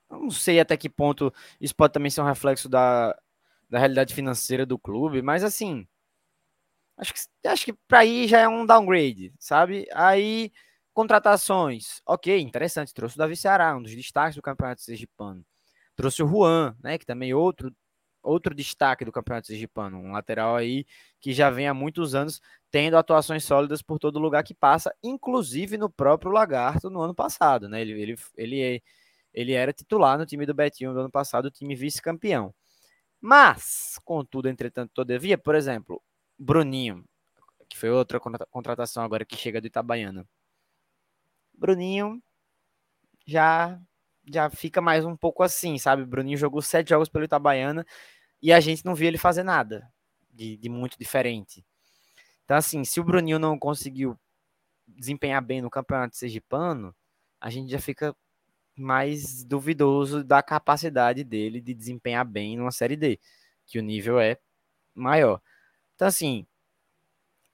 [0.09, 3.19] eu não sei até que ponto isso pode também ser um reflexo da,
[3.69, 5.85] da realidade financeira do clube, mas assim,
[6.97, 9.87] Acho que, acho que para aí já é um downgrade, sabe?
[9.93, 10.51] Aí,
[10.93, 12.01] contratações.
[12.05, 12.93] Ok, interessante.
[12.93, 15.43] Trouxe o Davi Ceará, um dos destaques do Campeonato Sergipano.
[15.95, 16.97] Trouxe o Juan, né?
[16.97, 17.73] Que também é outro,
[18.23, 19.97] outro destaque do Campeonato Sergipano.
[19.97, 20.85] Um lateral aí
[21.19, 25.77] que já vem há muitos anos tendo atuações sólidas por todo lugar que passa, inclusive
[25.77, 27.81] no próprio Lagarto no ano passado, né?
[27.81, 28.81] Ele, ele, ele, é,
[29.33, 32.53] ele era titular no time do Betinho no ano passado, o time vice-campeão.
[33.21, 36.01] Mas, contudo, entretanto, todavia, por exemplo,
[36.43, 37.05] Bruninho,
[37.69, 40.27] que foi outra contratação agora que chega do Itabaiana.
[41.53, 42.19] Bruninho
[43.27, 43.79] já
[44.27, 46.03] já fica mais um pouco assim, sabe?
[46.03, 47.85] Bruninho jogou sete jogos pelo Itabaiana
[48.41, 49.87] e a gente não viu ele fazer nada
[50.31, 51.63] de, de muito diferente.
[52.43, 54.19] Então, assim, se o Bruninho não conseguiu
[54.87, 56.95] desempenhar bem no campeonato sergipano,
[57.39, 58.15] a gente já fica
[58.75, 63.19] mais duvidoso da capacidade dele de desempenhar bem numa Série D,
[63.67, 64.37] que o nível é
[64.95, 65.39] maior.
[66.01, 66.47] Então, assim,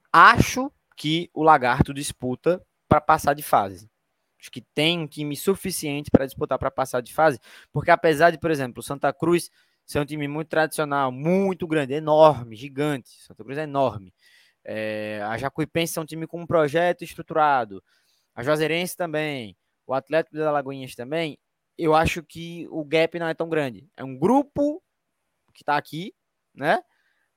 [0.09, 3.91] acho que o Lagarto disputa para passar de fase.
[4.39, 7.41] Acho que tem um time suficiente para disputar para passar de fase,
[7.73, 9.51] porque apesar de, por exemplo, o Santa Cruz
[9.85, 14.13] ser um time muito tradicional, muito grande, enorme, gigante, Santa Cruz é enorme.
[14.63, 17.83] É, a Jacuipense é um time com um projeto estruturado,
[18.33, 21.37] a Juazeirense também, o Atlético da Lagoinhas também.
[21.77, 23.85] Eu acho que o gap não é tão grande.
[23.97, 24.81] É um grupo
[25.53, 26.15] que está aqui,
[26.55, 26.81] né?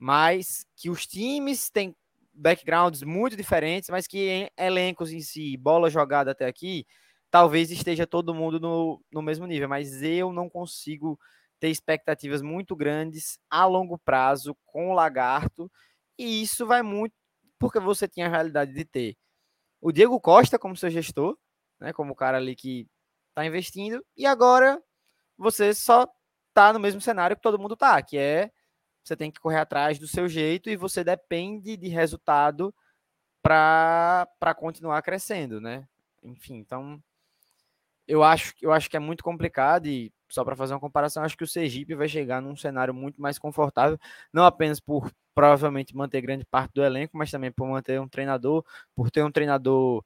[0.01, 1.95] Mas que os times têm
[2.33, 6.87] backgrounds muito diferentes, mas que em elencos em si, bola jogada até aqui,
[7.31, 11.21] talvez esteja todo mundo no, no mesmo nível, mas eu não consigo
[11.61, 15.71] ter expectativas muito grandes a longo prazo com o Lagarto,
[16.19, 17.15] e isso vai muito
[17.59, 19.17] porque você tinha a realidade de ter
[19.83, 21.37] o Diego Costa como seu gestor,
[21.79, 22.87] né, como o cara ali que
[23.29, 24.83] está investindo, e agora
[25.37, 26.09] você só
[26.55, 28.51] tá no mesmo cenário que todo mundo tá, que é
[29.03, 32.75] você tem que correr atrás do seu jeito e você depende de resultado
[33.43, 35.87] para continuar crescendo, né?
[36.23, 37.03] Enfim, então
[38.07, 41.37] eu acho, eu acho que é muito complicado e só para fazer uma comparação, acho
[41.37, 43.99] que o Sergipe vai chegar num cenário muito mais confortável,
[44.33, 48.65] não apenas por provavelmente manter grande parte do elenco, mas também por manter um treinador,
[48.95, 50.05] por ter um treinador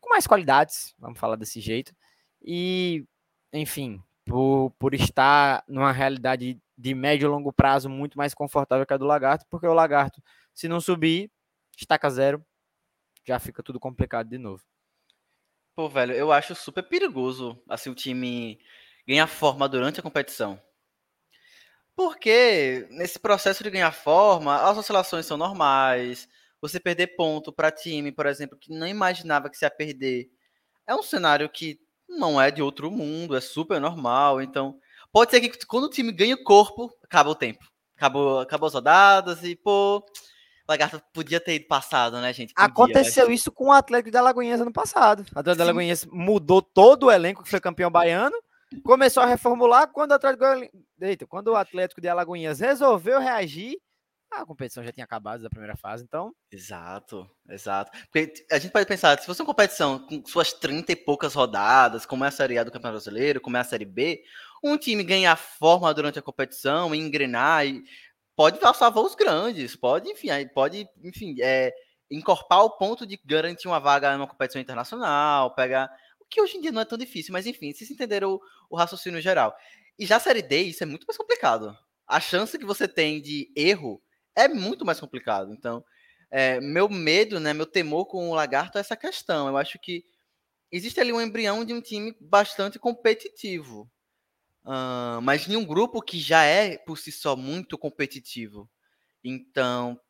[0.00, 1.94] com mais qualidades, vamos falar desse jeito,
[2.42, 3.04] e
[3.52, 8.92] enfim, por, por estar numa realidade de médio e longo prazo muito mais confortável que
[8.92, 10.22] a do Lagarto, porque o Lagarto,
[10.52, 11.30] se não subir,
[11.76, 12.44] estaca zero,
[13.24, 14.62] já fica tudo complicado de novo.
[15.74, 18.60] Pô, velho, eu acho super perigoso assim o time
[19.06, 20.60] ganhar forma durante a competição.
[21.96, 26.28] Porque nesse processo de ganhar forma, as oscilações são normais.
[26.60, 30.28] Você perder ponto para time, por exemplo, que não imaginava que se ia perder,
[30.86, 34.40] é um cenário que não é de outro mundo, é super normal.
[34.42, 34.78] Então,
[35.14, 37.64] pode ser que quando o time ganha corpo, acaba o tempo.
[37.96, 40.04] Acabou, acabou as rodadas e, pô,
[40.68, 42.52] Lagarto podia ter ido passado, né, gente?
[42.52, 43.38] Podia, Aconteceu mas...
[43.38, 45.20] isso com o Atlético da Lagoinhas ano passado.
[45.20, 48.34] O Atlético da Lagoinhas mudou todo o elenco que foi campeão baiano,
[48.82, 50.44] começou a reformular quando o Atlético,
[51.00, 53.78] Eita, quando o Atlético de Alagoinhas resolveu reagir,
[54.32, 56.34] a competição já tinha acabado da primeira fase, então.
[56.50, 57.96] Exato, exato.
[58.10, 62.04] Porque a gente pode pensar, se fosse uma competição com suas 30 e poucas rodadas,
[62.04, 64.22] como é a Série A do Campeonato Brasileiro, como é a Série B,
[64.64, 67.84] um time ganhar forma durante a competição, engrenar, e
[68.34, 71.70] pode passar voos grandes, pode, enfim, pode, enfim, é,
[72.10, 75.90] encorpar o ponto de garantir uma vaga numa competição internacional, pegar.
[76.18, 78.40] O que hoje em dia não é tão difícil, mas enfim, vocês entenderam o,
[78.70, 79.54] o raciocínio geral.
[79.98, 81.76] E já a Série D, isso é muito mais complicado.
[82.06, 84.02] A chance que você tem de erro
[84.34, 85.52] é muito mais complicado.
[85.52, 85.84] Então,
[86.30, 89.46] é, meu medo, né, meu temor com o Lagarto é essa questão.
[89.46, 90.04] Eu acho que
[90.72, 93.88] existe ali um embrião de um time bastante competitivo.
[94.64, 98.68] Uh, mas em um grupo que já é por si só muito competitivo.
[99.22, 100.00] Então,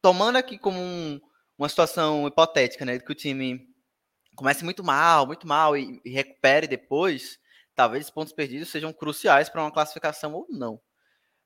[0.00, 1.20] tomando aqui como um,
[1.58, 3.68] uma situação hipotética, né, que o time
[4.36, 7.38] comece muito mal, muito mal e, e recupere depois,
[7.74, 10.80] talvez os pontos perdidos sejam cruciais para uma classificação ou não.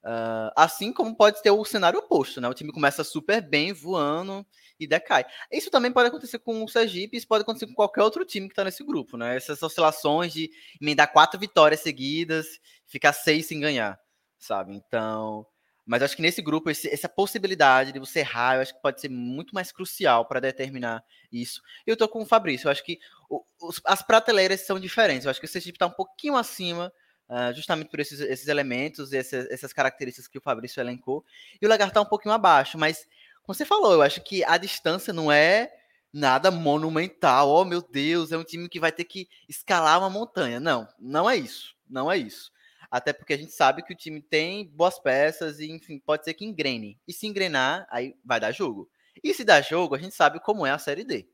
[0.04, 2.46] Uh, assim como pode ter o cenário oposto, né?
[2.46, 4.46] O time começa super bem, voando
[4.78, 5.24] e decai.
[5.50, 8.52] Isso também pode acontecer com o Sergipe, isso pode acontecer com qualquer outro time que
[8.52, 9.34] está nesse grupo, né?
[9.34, 13.98] Essas oscilações de emendar quatro vitórias seguidas, ficar seis sem ganhar,
[14.38, 14.74] sabe?
[14.74, 15.46] Então,
[15.86, 19.00] mas acho que nesse grupo, esse, essa possibilidade de você errar, eu acho que pode
[19.00, 21.02] ser muito mais crucial para determinar
[21.32, 21.62] isso.
[21.86, 22.98] Eu tô com o Fabrício, eu acho que
[23.30, 25.24] o, os, as prateleiras são diferentes.
[25.24, 26.92] Eu acho que o Sergipe está um pouquinho acima
[27.28, 31.24] Uh, justamente por esses, esses elementos, esses, essas características que o Fabrício elencou.
[31.60, 33.08] E o Lagarto tá um pouquinho abaixo, mas,
[33.42, 35.72] como você falou, eu acho que a distância não é
[36.12, 37.48] nada monumental.
[37.50, 40.60] Oh, meu Deus, é um time que vai ter que escalar uma montanha.
[40.60, 41.74] Não, não é isso.
[41.88, 42.52] Não é isso.
[42.90, 46.34] Até porque a gente sabe que o time tem boas peças e, enfim, pode ser
[46.34, 46.98] que engrene.
[47.08, 48.88] E se engrenar, aí vai dar jogo.
[49.22, 51.26] E se dá jogo, a gente sabe como é a Série D.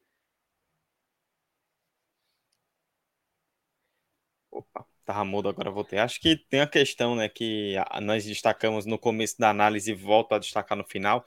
[4.51, 5.98] Opa tava mudo, agora voltei.
[5.98, 10.34] Acho que tem a questão, né, que nós destacamos no começo da análise e volto
[10.34, 11.24] a destacar no final,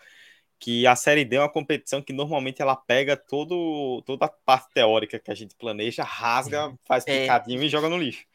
[0.59, 4.71] que a Série D é uma competição que normalmente ela pega todo, toda a parte
[4.73, 7.21] teórica que a gente planeja, rasga, faz é.
[7.21, 7.65] picadinho é.
[7.65, 8.25] e joga no lixo.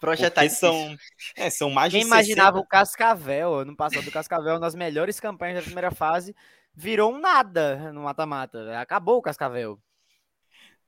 [0.00, 0.96] Projetar são,
[1.36, 2.58] é, são mais Quem imaginava 60...
[2.58, 6.34] o Cascavel, no passado do Cascavel, nas melhores campanhas da primeira fase,
[6.74, 8.78] virou um nada no mata-mata.
[8.80, 9.78] Acabou o Cascavel.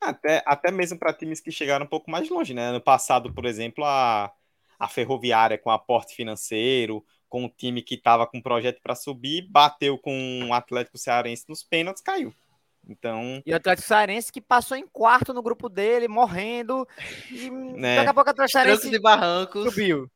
[0.02, 2.72] Até, até mesmo para times que chegaram um pouco mais longe, né?
[2.72, 4.32] No passado, por exemplo, a,
[4.78, 9.46] a Ferroviária com aporte financeiro, com um time que estava com um projeto para subir,
[9.48, 12.34] bateu com o Atlético Cearense nos pênaltis, caiu.
[12.88, 13.40] Então.
[13.46, 16.86] E o Atlético Cearense que passou em quarto no grupo dele, morrendo.
[17.30, 17.48] E
[17.78, 17.96] Né.
[17.96, 19.64] daqui a pouco o Atlético Cearense e barrancos.
[19.64, 20.10] subiu.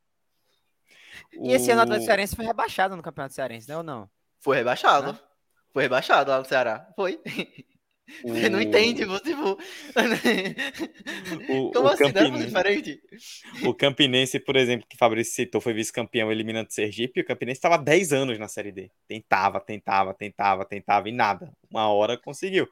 [1.33, 4.09] E esse ano o Atlético Cearense foi rebaixado no Campeonato Cearense, né ou não?
[4.41, 5.13] Foi rebaixado.
[5.13, 5.19] Né?
[5.73, 6.89] Foi rebaixado lá no Ceará.
[6.97, 7.21] Foi.
[8.23, 9.59] Você não entende, você tipo...
[11.47, 12.13] O, Como o assim?
[12.13, 13.03] Não Campinense, diferente?
[13.65, 17.27] o Campinense, por exemplo, que o Fabrício citou, foi vice-campeão eliminando o Sergipe, e o
[17.27, 18.91] Campinense estava 10 anos na Série D.
[19.09, 21.53] Tentava, tentava, tentava, tentava e nada.
[21.71, 22.69] Uma hora conseguiu.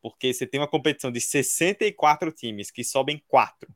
[0.00, 3.68] Porque você tem uma competição de 64 times que sobem 4.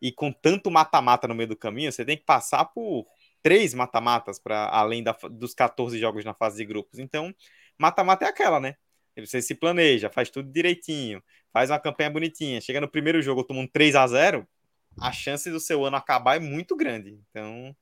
[0.00, 3.04] E com tanto mata-mata no meio do caminho, você tem que passar por
[3.42, 6.98] três mata-matas para além da- dos 14 jogos na fase de grupos.
[7.00, 7.34] Então,
[7.76, 8.76] mata-mata é aquela, né?
[9.26, 12.60] Você se planeja, faz tudo direitinho, faz uma campanha bonitinha.
[12.60, 14.46] Chega no primeiro jogo, toma um 3 a 0
[15.00, 17.20] a chance do seu ano acabar é muito grande.
[17.30, 17.74] Então,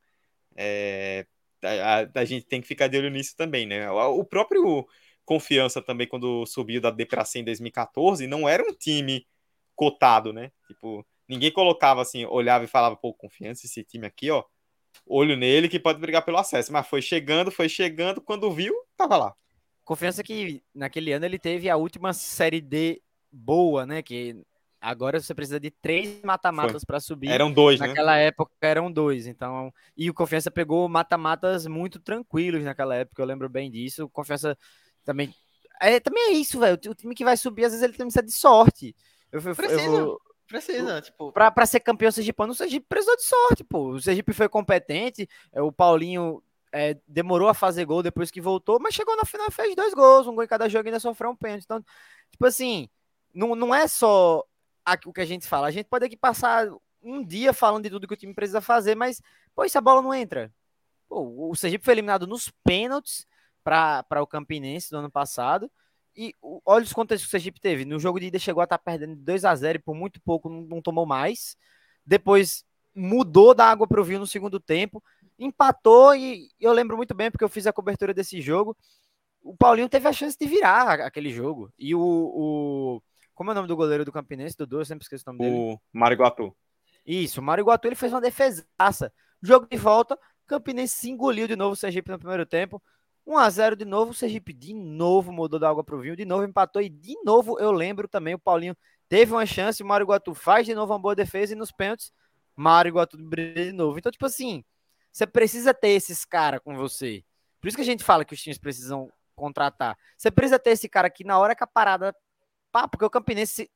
[0.56, 1.26] é,
[1.64, 3.90] a, a- gente tem que ficar de olho nisso também, né?
[3.90, 4.86] O, próprio
[5.24, 9.26] Confiança também, quando subiu da D pra C em 2014, não era um time
[9.74, 10.52] cotado, né?
[10.68, 14.44] Tipo, ninguém colocava assim, olhava e falava, pô, Confiança, esse time aqui, ó,
[15.06, 16.72] olho nele que pode brigar pelo acesso.
[16.72, 19.34] Mas foi chegando, foi chegando, quando viu, tava lá.
[19.86, 24.02] Confiança que naquele ano ele teve a última série D boa, né?
[24.02, 24.44] Que
[24.80, 27.30] agora você precisa de três mata-matas para subir.
[27.30, 27.86] Eram dois, né?
[27.86, 29.72] Naquela época eram dois, então.
[29.96, 34.04] E o Confiança pegou mata-matas muito tranquilos naquela época, eu lembro bem disso.
[34.04, 34.58] O Confiança
[35.04, 35.32] também.
[35.80, 36.74] É, também é isso, velho.
[36.90, 38.94] O time que vai subir, às vezes, ele precisa de sorte.
[39.30, 39.88] Eu, eu, eu Precisa.
[39.88, 41.32] vou- Precisa, tipo...
[41.32, 43.90] pra, pra ser campeão sergipano, o Sergipe precisou de sorte, pô.
[43.90, 46.40] O Sergipe foi competente, é, o Paulinho
[46.76, 50.26] é, demorou a fazer gol depois que voltou, mas chegou na final fez dois gols,
[50.26, 51.64] um gol em cada jogo e ainda sofreu um pênalti.
[51.64, 51.82] Então,
[52.30, 52.88] tipo assim,
[53.34, 54.44] não, não é só
[55.06, 55.68] o que a gente fala.
[55.68, 56.68] A gente pode aqui passar
[57.02, 59.22] um dia falando de tudo que o time precisa fazer, mas,
[59.54, 60.52] pô, se a bola não entra?
[61.08, 63.26] Pô, o Sergipe foi eliminado nos pênaltis
[63.64, 65.70] para o Campinense do ano passado.
[66.14, 67.84] E olha os contextos que o Sergipe teve.
[67.84, 70.20] No jogo de ida chegou a estar perdendo de 2 a 0 e por muito
[70.20, 71.56] pouco não, não tomou mais.
[72.04, 72.64] Depois
[72.94, 75.02] mudou da água para o vinho no segundo tempo,
[75.38, 78.76] empatou e eu lembro muito bem porque eu fiz a cobertura desse jogo.
[79.42, 81.72] O Paulinho teve a chance de virar a- aquele jogo.
[81.78, 83.02] E o, o-
[83.34, 85.56] como é o nome do goleiro do Campinense, Dudu, eu sempre esqueço o nome dele.
[85.74, 86.56] O Mário Guatu.
[87.06, 89.12] Isso, o Mário Iguatu ele fez uma defesaça.
[89.42, 92.82] Jogo de volta, Campinense se engoliu de novo o Sergipe no primeiro tempo.
[93.26, 96.80] 1x0 de novo, o Sergipe de novo mudou da água pro vinho, de novo empatou
[96.80, 98.76] e de novo eu lembro também o Paulinho
[99.08, 102.12] teve uma chance, o Mário Iguatu faz de novo uma boa defesa e nos pênaltis,
[102.54, 103.98] Mário Iguatu brilha de novo.
[103.98, 104.64] Então, tipo assim,
[105.16, 107.24] você precisa ter esses caras com você.
[107.58, 109.96] Por isso que a gente fala que os times precisam contratar.
[110.14, 112.14] Você precisa ter esse cara aqui na hora que a parada.
[112.70, 113.70] Pá, porque o Campinense,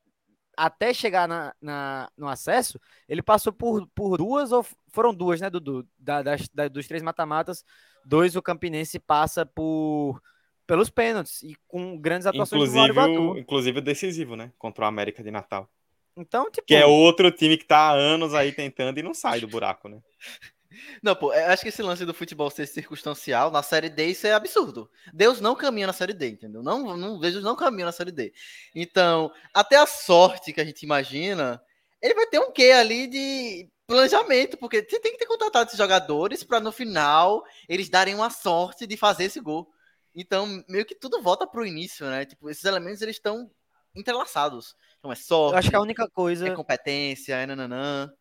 [0.54, 2.78] até chegar na, na- no acesso,
[3.08, 5.88] ele passou por, por duas, ou foram duas, né, Dudu?
[5.98, 7.64] Da, das, da- dos três mata-matas,
[8.04, 10.20] dois o Campinense passa por
[10.66, 14.52] pelos pênaltis e com grandes atuações do Mário Inclusive, inclusive decisivo, né?
[14.58, 15.70] Contra o América de Natal.
[16.14, 19.40] Então, tipo, Que é outro time que tá há anos aí tentando e não sai
[19.40, 20.02] do buraco, né?
[21.02, 24.26] Não, pô, eu acho que esse lance do futebol ser circunstancial na série D isso
[24.26, 24.90] é absurdo.
[25.12, 26.62] Deus não caminha na série D, entendeu?
[26.62, 28.32] Não, não vejo não caminha na série D.
[28.74, 31.60] Então, até a sorte que a gente imagina,
[32.00, 35.78] ele vai ter um quê ali de planejamento, porque você tem que ter contratado esses
[35.78, 39.68] jogadores para no final eles darem uma sorte de fazer esse gol.
[40.14, 42.24] Então, meio que tudo volta pro início, né?
[42.24, 43.50] Tipo, esses elementos eles estão
[43.94, 44.76] entrelaçados.
[44.98, 46.48] Então é sorte, eu acho que a única coisa.
[46.48, 48.12] é competência, é nananã.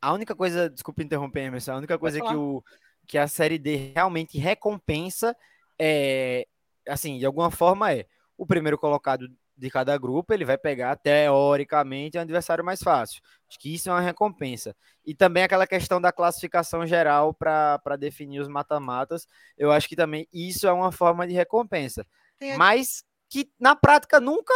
[0.00, 2.62] A única coisa, desculpa interromper, Emerson, a única coisa que, o,
[3.06, 5.36] que a série D realmente recompensa
[5.78, 6.46] é,
[6.88, 12.16] assim, de alguma forma é o primeiro colocado de cada grupo, ele vai pegar teoricamente
[12.16, 13.20] o adversário mais fácil.
[13.48, 14.74] Acho que isso é uma recompensa.
[15.04, 19.26] E também aquela questão da classificação geral para definir os mata-matas,
[19.56, 22.06] eu acho que também isso é uma forma de recompensa.
[22.38, 24.54] Tem Mas que na prática nunca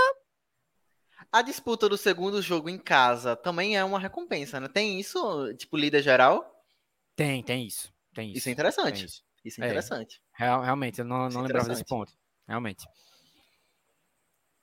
[1.32, 4.68] A disputa do segundo jogo em casa também é uma recompensa, né?
[4.68, 6.48] Tem isso, tipo, líder geral?
[7.16, 7.92] tem, tem isso.
[8.14, 8.38] Tem isso.
[8.38, 8.94] Isso é interessante.
[8.96, 9.22] tem isso.
[9.44, 9.66] Isso é É.
[9.66, 10.20] interessante.
[10.32, 12.12] Real- realmente, eu não, Isso é não lembrava desse ponto.
[12.46, 12.84] Realmente.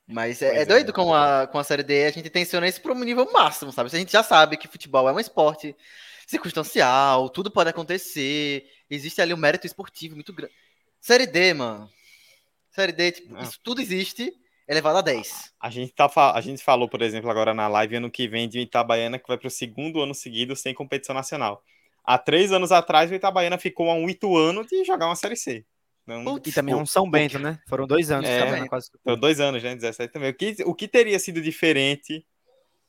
[0.07, 0.65] Mas é, é é.
[0.65, 3.72] doido com a, com a Série D a gente tensiona isso para um nível máximo,
[3.72, 3.89] sabe?
[3.89, 5.76] Se a gente já sabe que futebol é um esporte
[6.28, 10.53] circunstancial, tudo pode acontecer, existe ali um mérito esportivo muito grande.
[10.99, 11.89] Série D, mano.
[12.72, 13.43] Série D, tipo, Ah.
[13.43, 14.34] isso tudo existe,
[14.70, 15.53] elevado a 10.
[15.59, 18.59] A gente, tá, a gente falou, por exemplo, agora na live, ano que vem, de
[18.59, 21.63] Itabaiana, que vai para o segundo ano seguido sem competição nacional.
[22.03, 25.65] Há três anos atrás, o Itabaiana ficou a um Ituano de jogar uma Série C.
[26.07, 27.59] Então, E também um São Bento, né?
[27.67, 28.89] Foram dois anos É, quase.
[29.03, 29.76] Foram dois anos, né?
[29.76, 30.30] 17 também.
[30.30, 32.26] O que, o que teria sido diferente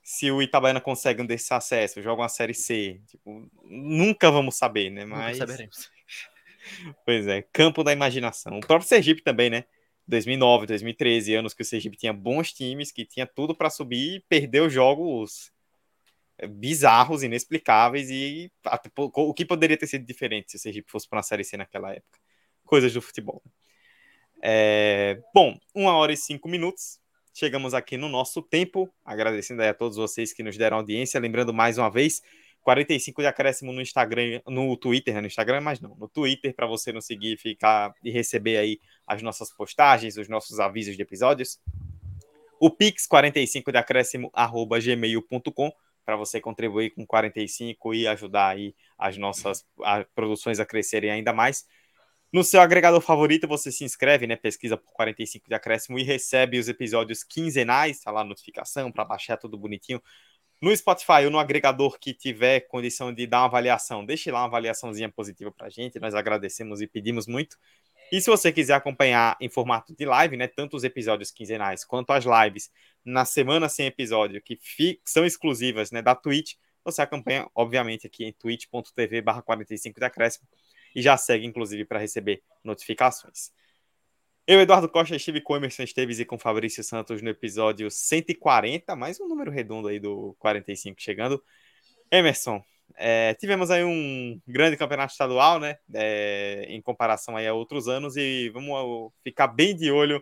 [0.03, 3.01] se o Itabaiana consegue um desses acessos, joga uma Série C?
[3.07, 5.05] Tipo, nunca vamos saber, né?
[5.05, 5.91] Nunca Mas, saberemos.
[7.05, 8.57] pois é, campo da imaginação.
[8.57, 9.64] O próprio Sergipe também, né?
[10.11, 14.21] 2009, 2013, anos que o Sergipe tinha bons times, que tinha tudo para subir e
[14.29, 15.53] perdeu jogos
[16.37, 20.91] é, bizarros, inexplicáveis e até po- o que poderia ter sido diferente se o Sergipe
[20.91, 22.19] fosse para uma Série C naquela época.
[22.65, 23.43] Coisas do futebol.
[24.43, 26.99] É, bom, uma hora e cinco minutos.
[27.33, 28.93] Chegamos aqui no nosso tempo.
[29.05, 31.21] Agradecendo a todos vocês que nos deram audiência.
[31.21, 32.23] Lembrando mais uma vez,
[32.63, 35.21] 45 de acréscimo no Instagram, no Twitter, né?
[35.21, 39.23] no Instagram, mas não, no Twitter, para você nos seguir ficar e receber aí as
[39.23, 41.59] nossas postagens, os nossos avisos de episódios.
[42.61, 45.73] O Pix 45 de acréscimo arroba gmail.com
[46.05, 49.65] para você contribuir com 45 e ajudar aí as nossas
[50.15, 51.67] produções a crescerem ainda mais.
[52.33, 54.37] No seu agregador favorito, você se inscreve, né?
[54.37, 59.05] Pesquisa por 45 de acréscimo e recebe os episódios quinzenais, tá lá a notificação para
[59.05, 60.01] baixar tudo bonitinho.
[60.61, 64.47] No Spotify ou no agregador que tiver condição de dar uma avaliação, deixe lá uma
[64.47, 67.57] avaliaçãozinha positiva pra gente, nós agradecemos e pedimos muito.
[68.13, 72.13] E se você quiser acompanhar em formato de live, né, tanto os episódios quinzenais quanto
[72.13, 72.71] as lives
[73.05, 74.59] na semana sem episódio, que
[75.05, 80.47] são exclusivas, né, da Twitch, você acompanha, obviamente, aqui em twitch.tv barra 45 de acréscimo
[80.95, 83.53] e já segue, inclusive, para receber notificações.
[84.51, 89.21] Eu, Eduardo Costa, estive com Emerson Esteves e com Fabrício Santos no episódio 140, mais
[89.21, 91.41] um número redondo aí do 45 chegando.
[92.11, 92.61] Emerson,
[92.97, 95.77] é, tivemos aí um grande campeonato estadual, né?
[95.95, 100.21] é, em comparação aí a outros anos, e vamos ficar bem de olho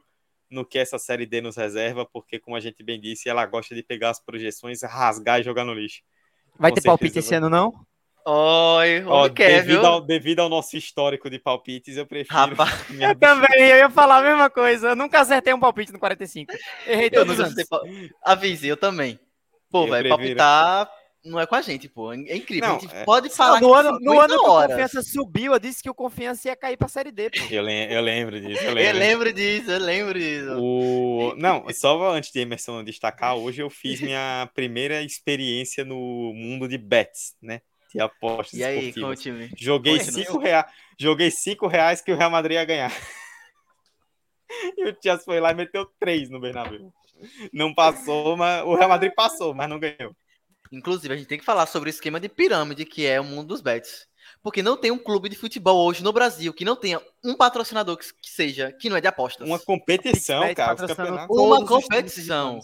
[0.51, 3.75] no que essa série D nos reserva, porque, como a gente bem disse, ela gosta
[3.75, 6.03] de pegar as projeções, rasgar e jogar no lixo.
[6.59, 7.73] Vai Com ter certeza palpite esse ano, não?
[8.31, 9.87] Oi, Ó, o quer, devido, viu?
[9.87, 12.37] ao, devido ao nosso histórico de palpites, eu prefiro.
[12.39, 12.71] Rapaz,
[13.01, 14.89] Eu também, eu ia falar a mesma coisa.
[14.89, 16.53] Eu nunca acertei um palpite no 45.
[16.87, 18.11] Errei eu todos não os anos.
[18.23, 19.19] Avise, eu também.
[19.71, 20.91] Pô, Eu velho, prefiro- palpitar
[21.25, 22.13] não é com a gente, pô.
[22.13, 22.69] É incrível.
[22.69, 24.71] Não, a gente é- pode falar no que ano, no 50 ano que o horas.
[24.73, 27.39] Confiança subiu, eu disse que o Confiança ia cair pra Série D, pô.
[27.51, 28.99] Eu, lem- eu lembro disso, eu Eu lembro.
[28.99, 30.55] lembro disso, eu lembro disso.
[30.59, 31.35] O...
[31.39, 35.97] Não, só antes de Emerson destacar, hoje eu fiz minha primeira experiência no
[36.35, 37.63] mundo de bets, né?
[37.93, 39.51] De apostas E aí, com o time?
[39.57, 40.67] Joguei Oi, cinco, rea...
[40.99, 42.93] Joguei cinco reais que o Real Madrid ia ganhar.
[44.79, 46.91] E o Chelsea foi lá e meteu três no Bernabéu.
[47.53, 50.17] Não passou, mas o Real Madrid passou, mas não ganhou.
[50.73, 53.49] Inclusive, a gente tem que falar sobre o esquema de pirâmide que é o mundo
[53.49, 54.07] dos bets.
[54.43, 57.97] Porque não tem um clube de futebol hoje no Brasil que não tenha um patrocinador
[57.97, 59.47] que, seja, que não é de apostas.
[59.47, 60.77] Uma competição, cara.
[61.29, 62.61] Uma competição.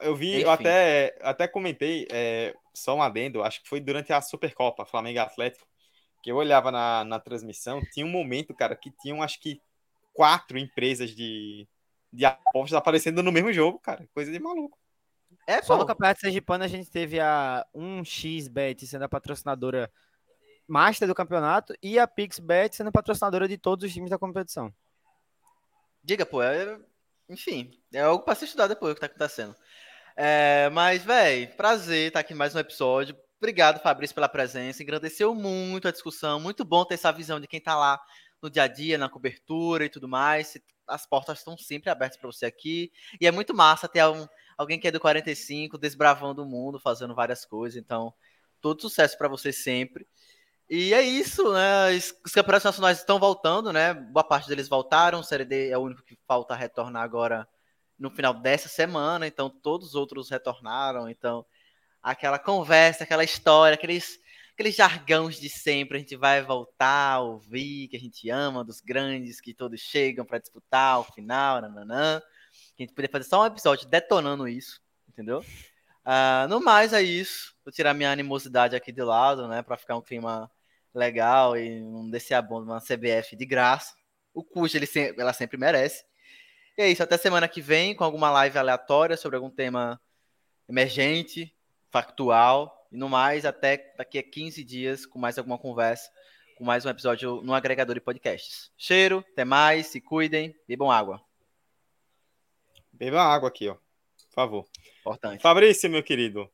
[0.00, 0.42] Eu vi, Enfim.
[0.42, 5.16] eu até, até comentei, é, só um adendo, acho que foi durante a Supercopa, Flamengo
[5.16, 5.66] e Atlético,
[6.22, 9.60] que eu olhava na, na transmissão, tinha um momento, cara, que tinham acho que
[10.12, 11.66] quatro empresas de,
[12.12, 14.08] de apostas aparecendo no mesmo jogo, cara.
[14.14, 14.78] Coisa de maluco.
[15.46, 15.86] É, Só no.
[15.86, 19.90] Campeonato Sergipano a gente teve a 1xBet sendo a patrocinadora
[20.68, 24.72] master do campeonato e a PixBet sendo a patrocinadora de todos os times da competição.
[26.04, 26.78] Diga, pô, é...
[27.28, 29.54] enfim, é algo pra se estudar depois o que tá acontecendo.
[30.16, 33.16] É, mas, velho, prazer estar aqui em mais um episódio.
[33.38, 34.82] Obrigado, Fabrício, pela presença.
[34.82, 36.38] Engrandeceu muito a discussão.
[36.38, 38.00] Muito bom ter essa visão de quem tá lá
[38.40, 40.56] no dia a dia, na cobertura e tudo mais.
[40.86, 42.92] As portas estão sempre abertas para você aqui.
[43.20, 47.14] E é muito massa ter um- alguém que é do 45 desbravando o mundo, fazendo
[47.14, 47.76] várias coisas.
[47.80, 48.12] Então,
[48.60, 50.06] todo sucesso para você sempre.
[50.68, 51.90] E é isso, né?
[51.96, 53.94] Os os campeonatos nacionais estão voltando, né?
[53.94, 55.20] Boa parte deles voltaram.
[55.20, 57.48] O Série D é o único que falta retornar agora
[57.98, 59.26] no final dessa semana.
[59.26, 61.08] Então, todos os outros retornaram.
[61.08, 61.44] Então,
[62.02, 64.18] aquela conversa, aquela história, aqueles,
[64.52, 65.96] aqueles jargões de sempre.
[65.96, 70.24] A gente vai voltar a ouvir, que a gente ama, dos grandes que todos chegam
[70.24, 72.20] para disputar o final, nananã.
[72.76, 75.44] Que a gente poderia fazer só um episódio detonando isso, entendeu?
[76.04, 77.54] Ah, no mais, é isso.
[77.64, 79.62] Vou tirar minha animosidade aqui de lado, né?
[79.62, 80.50] Pra ficar um clima
[80.94, 83.94] legal e não descer a bomba uma CBF de graça.
[84.34, 84.88] O custo ele
[85.18, 86.04] ela sempre merece.
[86.76, 87.02] E é isso.
[87.02, 90.00] Até semana que vem com alguma live aleatória sobre algum tema
[90.68, 91.54] emergente,
[91.90, 92.88] factual.
[92.90, 96.10] E no mais, até daqui a 15 dias com mais alguma conversa,
[96.56, 98.70] com mais um episódio no agregador de podcasts.
[98.76, 101.22] Cheiro, até mais, se cuidem, bebam água.
[102.92, 103.74] Beba água aqui, ó.
[103.74, 104.66] Por favor.
[105.00, 105.42] Importante.
[105.42, 106.50] Fabrício, meu querido,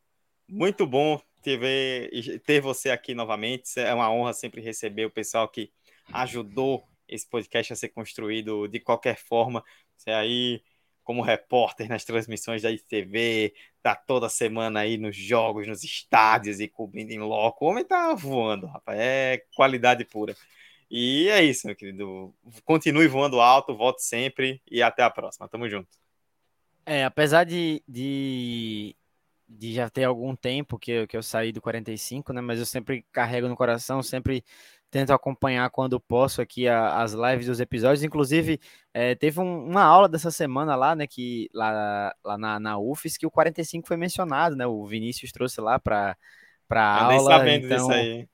[0.49, 3.79] muito bom ter, ver- ter você aqui novamente.
[3.79, 5.71] É uma honra sempre receber o pessoal que
[6.13, 9.65] ajudou esse podcast a ser construído de qualquer forma.
[9.99, 10.63] Você aí,
[11.03, 13.53] como repórter nas transmissões da ITV,
[13.83, 17.65] tá toda semana aí nos jogos, nos estádios e cobrindo em loco.
[17.65, 18.99] O homem tá voando, rapaz.
[18.99, 20.37] É qualidade pura.
[20.91, 22.33] E é isso, meu querido.
[22.65, 25.49] Continue voando alto, volte sempre e até a próxima.
[25.49, 25.89] Tamo junto.
[26.87, 28.97] É, apesar de, de,
[29.47, 32.41] de já ter algum tempo que eu, que eu saí do 45, né?
[32.41, 34.43] Mas eu sempre carrego no coração, sempre
[34.91, 38.03] tento acompanhar quando posso aqui a, as lives dos episódios.
[38.03, 38.61] Inclusive,
[38.93, 41.07] é, teve um, uma aula dessa semana lá, né?
[41.07, 44.67] Que lá, lá na, na UFES que o 45 foi mencionado, né?
[44.67, 46.17] O Vinícius trouxe lá para
[46.67, 47.09] para aula.
[47.09, 48.29] Nem sabendo então, disso aí.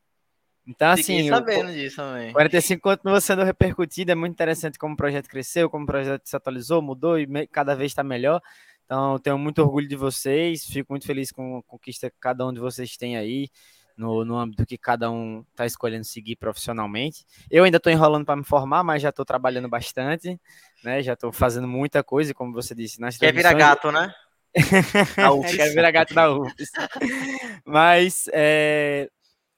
[0.67, 2.33] Então, assim, sabendo disso também.
[2.33, 6.35] 45 continua sendo repercutido, é muito interessante como o projeto cresceu, como o projeto se
[6.35, 8.41] atualizou, mudou e cada vez está melhor.
[8.85, 12.53] Então, tenho muito orgulho de vocês, fico muito feliz com a conquista que cada um
[12.53, 13.49] de vocês tem aí,
[13.97, 17.25] no, no âmbito que cada um está escolhendo seguir profissionalmente.
[17.51, 20.41] Eu ainda estou enrolando para me formar, mas já estou trabalhando bastante,
[20.83, 21.03] né?
[21.03, 24.13] Já estou fazendo muita coisa, como você disse, nas Quer virar gato, né?
[25.57, 26.71] Quer virar gato da UFES.
[27.65, 29.09] mas é,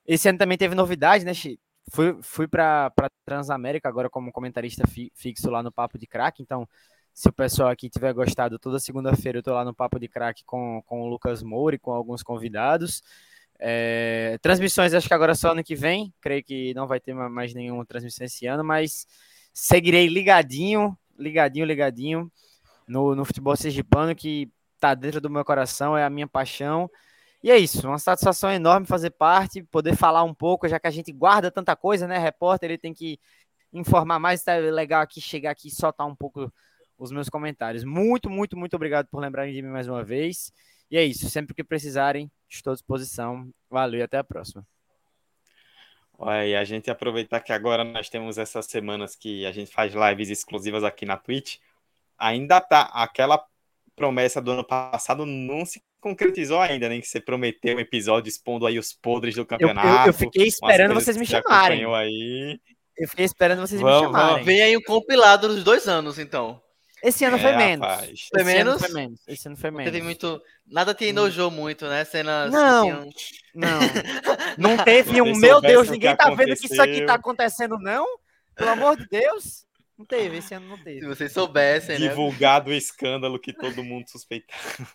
[0.06, 1.58] esse ano também teve novidade, né, Chi?
[1.92, 2.90] Fui, fui para
[3.24, 6.68] Transamérica agora como comentarista fi, fixo lá no Papo de Crack, então
[7.14, 10.44] se o pessoal aqui tiver gostado, toda segunda-feira eu tô lá no Papo de Crack
[10.44, 13.02] com, com o Lucas Moura e com alguns convidados.
[13.58, 17.54] É, transmissões acho que agora só ano que vem, creio que não vai ter mais
[17.54, 19.06] nenhuma transmissão esse ano, mas
[19.52, 22.32] seguirei ligadinho, ligadinho, ligadinho
[22.86, 26.90] no, no futebol sergipano que tá dentro do meu coração, é a minha paixão.
[27.42, 30.90] E é isso, uma satisfação enorme fazer parte, poder falar um pouco, já que a
[30.90, 32.18] gente guarda tanta coisa, né?
[32.18, 33.18] Repórter, ele tem que
[33.72, 36.52] informar mais, tá legal aqui chegar aqui e soltar um pouco
[36.98, 37.84] os meus comentários.
[37.84, 40.50] Muito, muito, muito obrigado por lembrarem de mim mais uma vez.
[40.90, 43.50] E é isso, sempre que precisarem, estou à disposição.
[43.70, 44.66] Valeu e até a próxima.
[46.18, 49.92] Olha, e a gente aproveitar que agora nós temos essas semanas que a gente faz
[49.94, 51.58] lives exclusivas aqui na Twitch.
[52.18, 53.44] Ainda tá aquela
[53.94, 57.02] promessa do ano passado não se concretizou ainda, nem né?
[57.02, 59.88] que você prometeu um episódio expondo aí os podres do campeonato.
[59.88, 61.84] Eu, eu, eu fiquei esperando vocês me chamarem.
[61.94, 62.60] Aí.
[62.96, 64.44] Eu fiquei esperando vocês vamos, me chamarem.
[64.44, 66.62] Vem aí o um compilado dos dois anos, então.
[67.06, 67.86] Esse ano é, foi menos.
[67.86, 68.28] Rapaz.
[68.28, 68.74] Foi Esse menos?
[68.74, 69.20] Ano foi menos.
[69.28, 69.92] Esse ano foi menos.
[69.92, 70.42] Teve muito.
[70.66, 71.54] Nada te enojou hum.
[71.54, 72.04] muito, né?
[72.04, 72.50] Cenas.
[72.50, 72.82] Não.
[72.82, 73.10] Tinham...
[73.54, 73.78] Não.
[74.76, 75.36] não teve um.
[75.36, 78.04] Meu Deus, ninguém tá vendo que isso aqui tá acontecendo, não?
[78.56, 79.64] Pelo amor de Deus.
[79.96, 81.00] Não teve, esse ano não teve.
[81.00, 82.08] Se vocês soubessem, né?
[82.08, 84.88] Divulgado o escândalo que todo mundo suspeitava.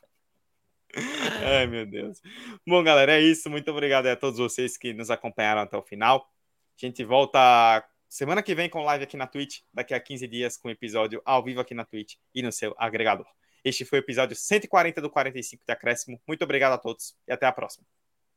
[1.48, 2.20] Ai, meu Deus.
[2.68, 3.50] Bom, galera, é isso.
[3.50, 6.30] Muito obrigado a todos vocês que nos acompanharam até o final.
[6.78, 10.58] A gente volta semana que vem com live aqui na Twitch, daqui a 15 dias
[10.58, 13.26] com episódio ao vivo aqui na Twitch e no seu agregador.
[13.64, 16.22] Este foi o episódio 140 do 45 de Acréscimo.
[16.28, 17.86] Muito obrigado a todos e até a próxima.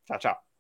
[0.07, 0.54] Tchau, tchau.